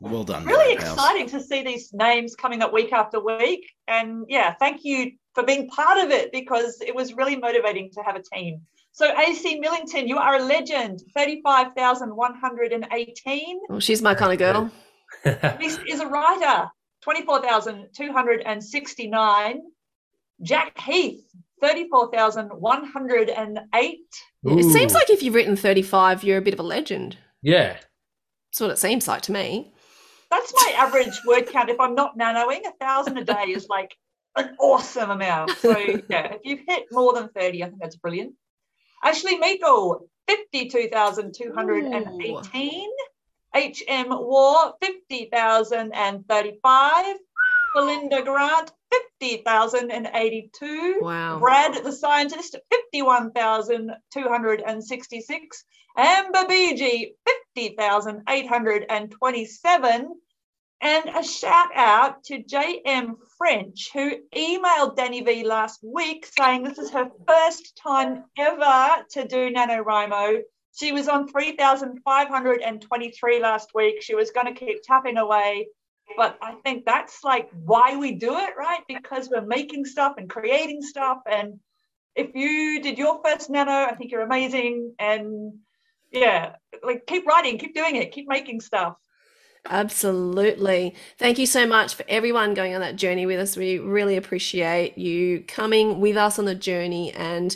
[0.00, 0.46] Well done.
[0.46, 0.96] really Nano pals.
[0.96, 3.70] exciting to see these names coming up week after week.
[3.86, 8.02] And yeah, thank you for being part of it because it was really motivating to
[8.02, 8.62] have a team.
[8.92, 11.02] So AC Millington, you are a legend.
[11.14, 13.60] Thirty-five thousand one hundred and eighteen.
[13.68, 14.70] Well, she's my kind of girl.
[15.60, 16.70] This is a writer.
[17.02, 19.62] Twenty-four thousand two hundred and sixty-nine.
[20.42, 21.24] Jack Heath,
[21.60, 24.06] thirty-four thousand one hundred and eight.
[24.44, 27.18] It seems like if you've written 35, you're a bit of a legend.
[27.42, 27.76] Yeah.
[28.50, 29.70] That's what it seems like to me.
[30.30, 31.68] That's my average word count.
[31.68, 33.94] If I'm not nanoing, a thousand a day is like
[34.36, 35.50] an awesome amount.
[35.58, 35.76] So
[36.08, 38.32] yeah, if you've hit more than 30, I think that's brilliant.
[39.04, 42.88] Ashley Meikle, 52,218.
[43.54, 47.16] HM War, 50,035.
[47.74, 48.72] Belinda Grant,
[49.20, 50.98] 50,082.
[51.00, 51.38] Wow.
[51.38, 55.64] Brad the scientist, 51,266.
[55.96, 57.12] Amber BG,
[57.54, 60.08] 50,827.
[60.82, 66.78] And a shout out to JM French, who emailed Danny V last week saying this
[66.78, 70.40] is her first time ever to do NaNoWriMo.
[70.72, 74.02] She was on 3,523 last week.
[74.02, 75.68] She was going to keep tapping away.
[76.16, 78.80] But I think that's like why we do it, right?
[78.88, 81.18] Because we're making stuff and creating stuff.
[81.30, 81.60] And
[82.16, 84.94] if you did your first nano, I think you're amazing.
[84.98, 85.58] And
[86.10, 88.96] yeah, like keep writing, keep doing it, keep making stuff.
[89.68, 90.94] Absolutely.
[91.18, 93.56] Thank you so much for everyone going on that journey with us.
[93.56, 97.54] We really appreciate you coming with us on the journey and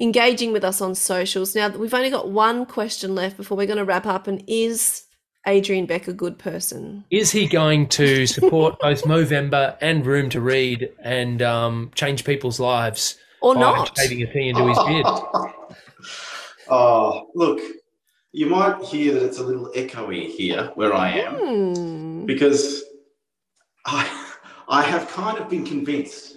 [0.00, 1.54] engaging with us on socials.
[1.54, 4.26] Now, we've only got one question left before we're going to wrap up.
[4.26, 5.04] And is
[5.46, 7.04] Adrian Beck a good person?
[7.10, 12.60] Is he going to support both Movember and Room to Read and um, change people's
[12.60, 13.98] lives Or by not?
[13.98, 15.06] shaving a T into his beard?
[16.68, 17.60] oh, look,
[18.32, 22.26] you might hear that it's a little echoey here where I am Hmm.
[22.26, 22.84] because
[23.86, 24.08] I,
[24.68, 26.36] I have kind of been convinced.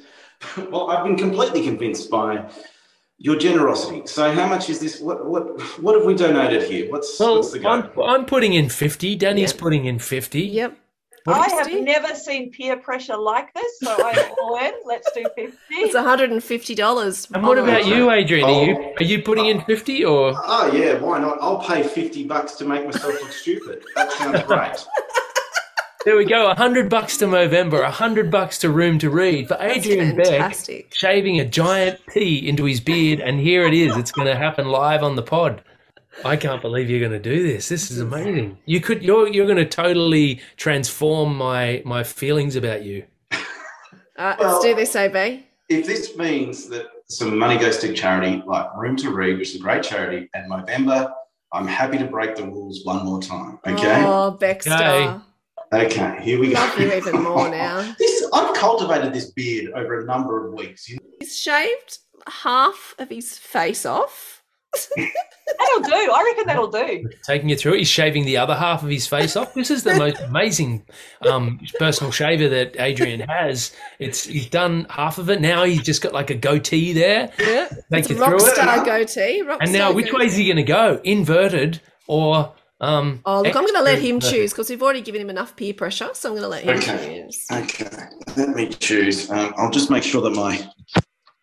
[0.57, 2.49] Well, I've been completely convinced by
[3.23, 4.01] your generosity.
[4.05, 4.99] So, how much is this?
[4.99, 5.43] What what
[5.79, 6.91] what have we donated here?
[6.91, 7.69] What's Well, what's the go?
[7.69, 9.15] I'm, I'm putting in 50.
[9.15, 10.41] Danny's putting in 50.
[10.41, 10.77] Yep.
[11.27, 14.71] I have never seen peer pressure like this, so I'm all in.
[14.85, 15.55] Let's do 50.
[15.69, 17.31] It's $150.
[17.35, 18.49] And what about you, Adrian?
[18.49, 18.93] Are you Oh.
[18.99, 20.33] are you putting in 50 or?
[20.35, 21.37] Oh yeah, why not?
[21.39, 23.83] I'll pay fifty bucks to make myself look stupid.
[23.95, 24.77] That sounds great.
[26.03, 26.45] There we go.
[26.45, 30.25] A 100 bucks to Movember, a 100 bucks to Room to Read for Adrian Beck
[30.25, 30.93] fantastic.
[30.95, 33.19] shaving a giant T into his beard.
[33.19, 33.95] And here it is.
[33.95, 35.63] It's going to happen live on the pod.
[36.25, 37.69] I can't believe you're going to do this.
[37.69, 38.57] This is amazing.
[38.65, 43.05] You could you're you're going to totally transform my my feelings about you.
[44.17, 45.45] Uh, let's do this, AB.
[45.69, 49.55] If this means that some money goes to charity like Room to Read, which is
[49.55, 51.11] a great charity, and Movember,
[51.53, 53.59] I'm happy to break the rules one more time.
[53.65, 54.03] Okay.
[54.03, 55.15] Oh, Beckstar.
[55.15, 55.23] Okay,
[55.73, 56.53] here we go.
[56.55, 57.93] Love you even more now.
[57.99, 60.89] This I've cultivated this beard over a number of weeks.
[60.89, 64.43] You know, He's shaved half of his face off.
[64.97, 65.93] That'll do.
[65.93, 67.03] I reckon that'll do.
[67.25, 69.53] Taking you through it, he's shaving the other half of his face off.
[69.53, 70.85] This is the most amazing
[71.29, 73.73] um, personal shaver that Adrian has.
[73.99, 75.41] It's he's done half of it.
[75.41, 77.29] Now he's just got like a goatee there.
[77.37, 77.67] Yeah.
[77.67, 78.55] Take It's you through rock it.
[78.55, 79.41] star goatee.
[79.41, 80.43] Rock And now, star which way is goatee.
[80.43, 81.01] he going to go?
[81.03, 82.53] Inverted or?
[82.81, 85.29] Um, Oh, look, I'm going to let him extra- choose because we've already given him
[85.29, 86.09] enough peer pressure.
[86.13, 87.23] So I'm going to let him Okay.
[87.29, 87.45] choose.
[87.51, 87.89] Okay,
[88.35, 89.29] let me choose.
[89.29, 90.67] Um, I'll just make sure that my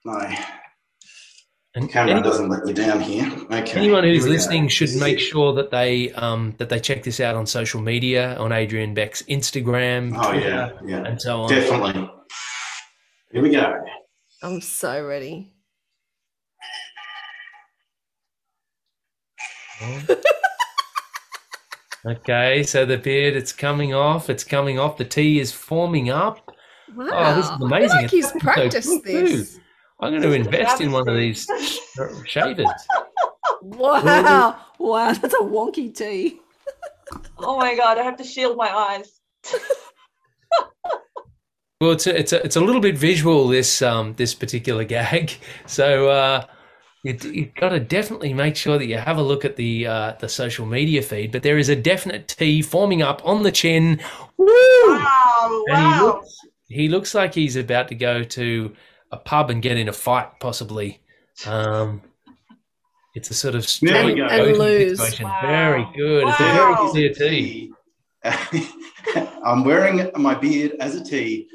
[0.04, 0.44] my
[1.76, 3.30] And camera any- doesn't let me down here.
[3.52, 3.78] Okay.
[3.78, 4.34] Anyone who's here we go.
[4.34, 8.36] listening should make sure that they um, that they check this out on social media
[8.38, 11.48] on Adrian Beck's Instagram, Oh Twitter, yeah, yeah, and so on.
[11.50, 12.10] definitely.
[13.30, 13.74] Here we go.
[14.42, 15.52] I'm so ready.
[22.06, 24.30] Okay, so the beard, it's coming off.
[24.30, 24.96] It's coming off.
[24.96, 26.50] The T is forming up.
[26.94, 27.08] Wow.
[27.12, 27.96] Oh, this is I feel amazing.
[27.96, 29.54] like It's he's looking so practiced this.
[29.54, 29.60] too.
[30.00, 31.46] I'm going to invest in one of these
[32.24, 32.66] shavers.
[33.62, 34.56] Wow.
[34.78, 36.40] Wow, that's a wonky T.
[37.38, 39.20] Oh my god, I have to shield my eyes.
[41.80, 45.32] Well, it's a, it's a, it's a little bit visual this um this particular gag,
[45.66, 46.44] so uh,
[47.04, 50.12] you you've got to definitely make sure that you have a look at the uh,
[50.18, 51.32] the social media feed.
[51.32, 54.00] But there is a definite T forming up on the chin.
[54.36, 54.46] Woo!
[54.88, 56.04] Wow, And he wow.
[56.06, 56.36] looks
[56.68, 58.74] he looks like he's about to go to
[59.10, 61.00] a pub and get in a fight, possibly.
[61.46, 62.02] Um,
[63.14, 64.26] it's a sort of There we straight go.
[64.26, 64.98] And lose.
[64.98, 65.30] situation.
[65.42, 66.28] Very good.
[66.28, 66.90] It's a Wow.
[66.90, 67.72] very clear T.
[69.44, 71.48] I'm wearing my beard as a tee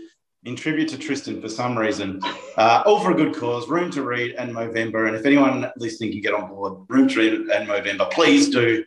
[0.45, 2.19] in tribute to Tristan for some reason.
[2.57, 5.07] Uh, all for a good cause, Room to Read and Movember.
[5.07, 8.83] And if anyone listening can get on board, Room to Read and Movember, please do.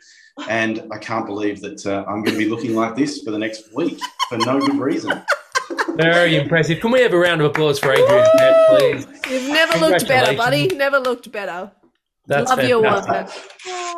[0.48, 3.38] And I can't believe that uh, I'm going to be looking like this for the
[3.38, 3.98] next week
[4.28, 5.22] for no good reason.
[5.96, 6.80] Very impressive.
[6.80, 9.06] Can we have a round of applause for Adrian, Pat, please?
[9.30, 10.68] You've never looked better, buddy.
[10.68, 11.72] Never looked better.
[12.26, 13.06] That's Love your work.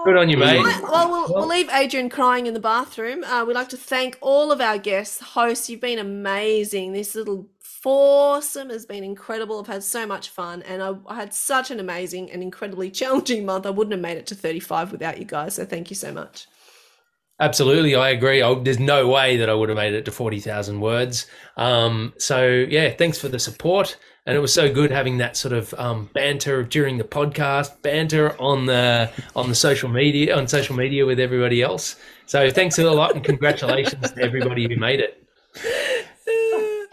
[0.04, 0.62] Good on you, mate.
[0.82, 3.24] Well, we'll, we'll leave Adrian crying in the bathroom.
[3.24, 5.70] Uh, we'd like to thank all of our guests, hosts.
[5.70, 6.92] You've been amazing.
[6.92, 9.60] This little foursome has been incredible.
[9.60, 13.46] I've had so much fun, and I, I had such an amazing and incredibly challenging
[13.46, 13.66] month.
[13.66, 15.54] I wouldn't have made it to 35 without you guys.
[15.54, 16.46] So thank you so much.
[17.40, 18.42] Absolutely, I agree.
[18.42, 21.26] I, there's no way that I would have made it to 40,000 words.
[21.56, 23.96] Um, so, yeah, thanks for the support.
[24.28, 28.38] And it was so good having that sort of um, banter during the podcast, banter
[28.38, 31.96] on the on the social media on social media with everybody else.
[32.26, 35.26] So, thanks a lot, and congratulations to everybody who made it.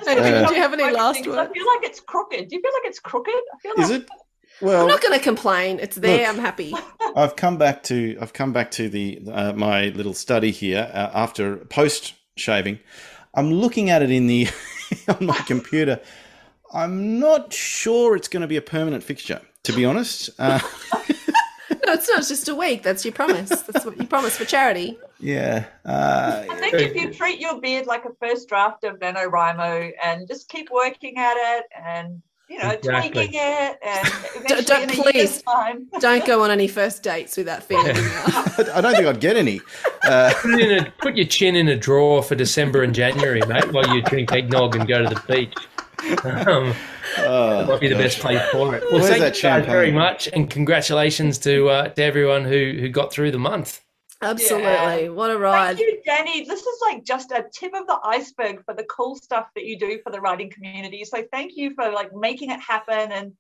[0.08, 1.50] Adrian, do you have any last I words?
[1.50, 2.48] I feel like it's crooked.
[2.48, 3.34] Do you feel like it's crooked?
[3.34, 4.10] I feel Is like it?
[4.62, 5.80] I'm not going to complain.
[5.82, 6.20] It's there.
[6.20, 6.30] Look.
[6.30, 6.74] I'm happy.
[7.18, 11.12] I've come back to I've come back to the uh, my little study here uh,
[11.14, 12.80] after post shaving.
[13.34, 14.48] I'm looking at it in the
[15.10, 16.00] on my computer.
[16.74, 20.30] I'm not sure it's going to be a permanent fixture, to be honest.
[20.40, 20.60] Uh,
[21.88, 22.18] No, it's not.
[22.20, 22.82] It's just a week.
[22.82, 23.50] That's your promise.
[23.50, 24.98] That's what you promised for charity.
[25.20, 25.66] yeah.
[25.86, 30.28] Uh, I think if you treat your beard like a first draft of NaNoWriMo and
[30.28, 33.12] just keep working at it and you know Exactly.
[33.28, 35.42] tweaking it and don't- in a year's please.
[35.44, 35.88] time.
[36.00, 37.90] Don't go on any first dates with that feeling.
[37.90, 38.70] in your mouth.
[38.74, 39.62] I don't think I'd get any.
[40.08, 43.42] Uh, Put, it in a, put your chin in a drawer for December and January,
[43.48, 45.54] mate, while you drink eggnog and go to the beach.
[46.26, 46.74] Um,
[47.20, 48.84] oh, might be the best place for it.
[48.84, 52.78] Well, Where's thank that you guys very much, and congratulations to uh, to everyone who
[52.80, 53.82] who got through the month.
[54.22, 55.10] Absolutely.
[55.10, 55.78] What a ride.
[55.78, 56.46] Thank you, Danny.
[56.46, 59.78] This is like just a tip of the iceberg for the cool stuff that you
[59.78, 61.04] do for the writing community.
[61.06, 63.12] So thank you for like making it happen.
[63.12, 63.34] And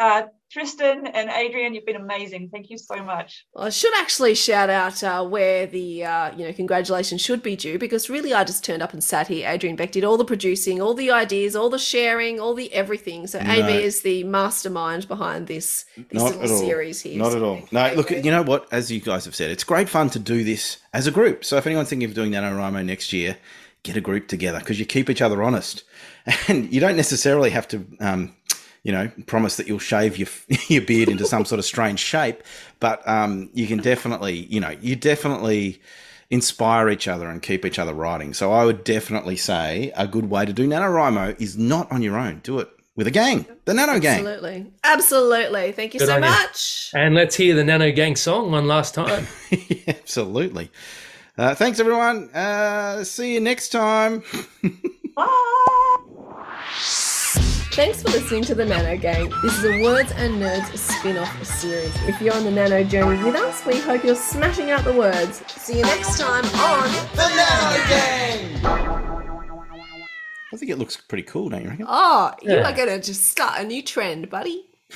[0.00, 2.48] uh, Tristan and Adrian, you've been amazing.
[2.52, 3.46] Thank you so much.
[3.54, 7.54] Well, I should actually shout out uh, where the uh, you know congratulations should be
[7.54, 9.48] due because really I just turned up and sat here.
[9.48, 13.28] Adrian Beck did all the producing, all the ideas, all the sharing, all the everything.
[13.28, 13.52] So No.
[13.52, 16.58] AB is the mastermind behind this this Not little at all.
[16.58, 17.16] series here.
[17.18, 17.60] Not So at all.
[17.70, 18.24] No, look, AB.
[18.26, 18.66] you know what?
[18.72, 21.44] As you guys have said, it's great fun to do this as a group.
[21.44, 23.36] So if anyone's thinking of doing NaNoWriMo next year,
[23.84, 25.84] get a group together because you keep each other honest.
[26.48, 28.34] And you don't necessarily have to, um,
[28.82, 30.28] you know, promise that you'll shave your,
[30.68, 32.42] your beard into some sort of strange shape,
[32.78, 35.80] but um, you can definitely, you know, you definitely
[36.30, 38.32] inspire each other and keep each other writing.
[38.32, 42.16] So I would definitely say a good way to do NaNoWriMo is not on your
[42.16, 42.40] own.
[42.42, 44.20] Do it with a gang, the Nano Gang.
[44.20, 45.72] Absolutely, absolutely.
[45.72, 46.28] Thank you Good so on you.
[46.28, 46.90] much.
[46.94, 49.26] And let's hear the Nano Gang song one last time.
[49.88, 50.70] Absolutely.
[51.38, 52.28] Uh, thanks, everyone.
[52.34, 54.22] Uh, see you next time.
[55.16, 57.06] Bye.
[57.72, 59.30] Thanks for listening to the Nano Gang.
[59.42, 61.94] This is a Words and Nerds spin off series.
[62.08, 65.42] If you're on the Nano journey with us, we hope you're smashing out the words.
[65.48, 68.66] See you next time on The Nano Gang!
[70.52, 71.86] I think it looks pretty cool, don't you reckon?
[71.88, 72.68] Oh, you Yeah.
[72.68, 74.66] are going to just start a new trend, buddy.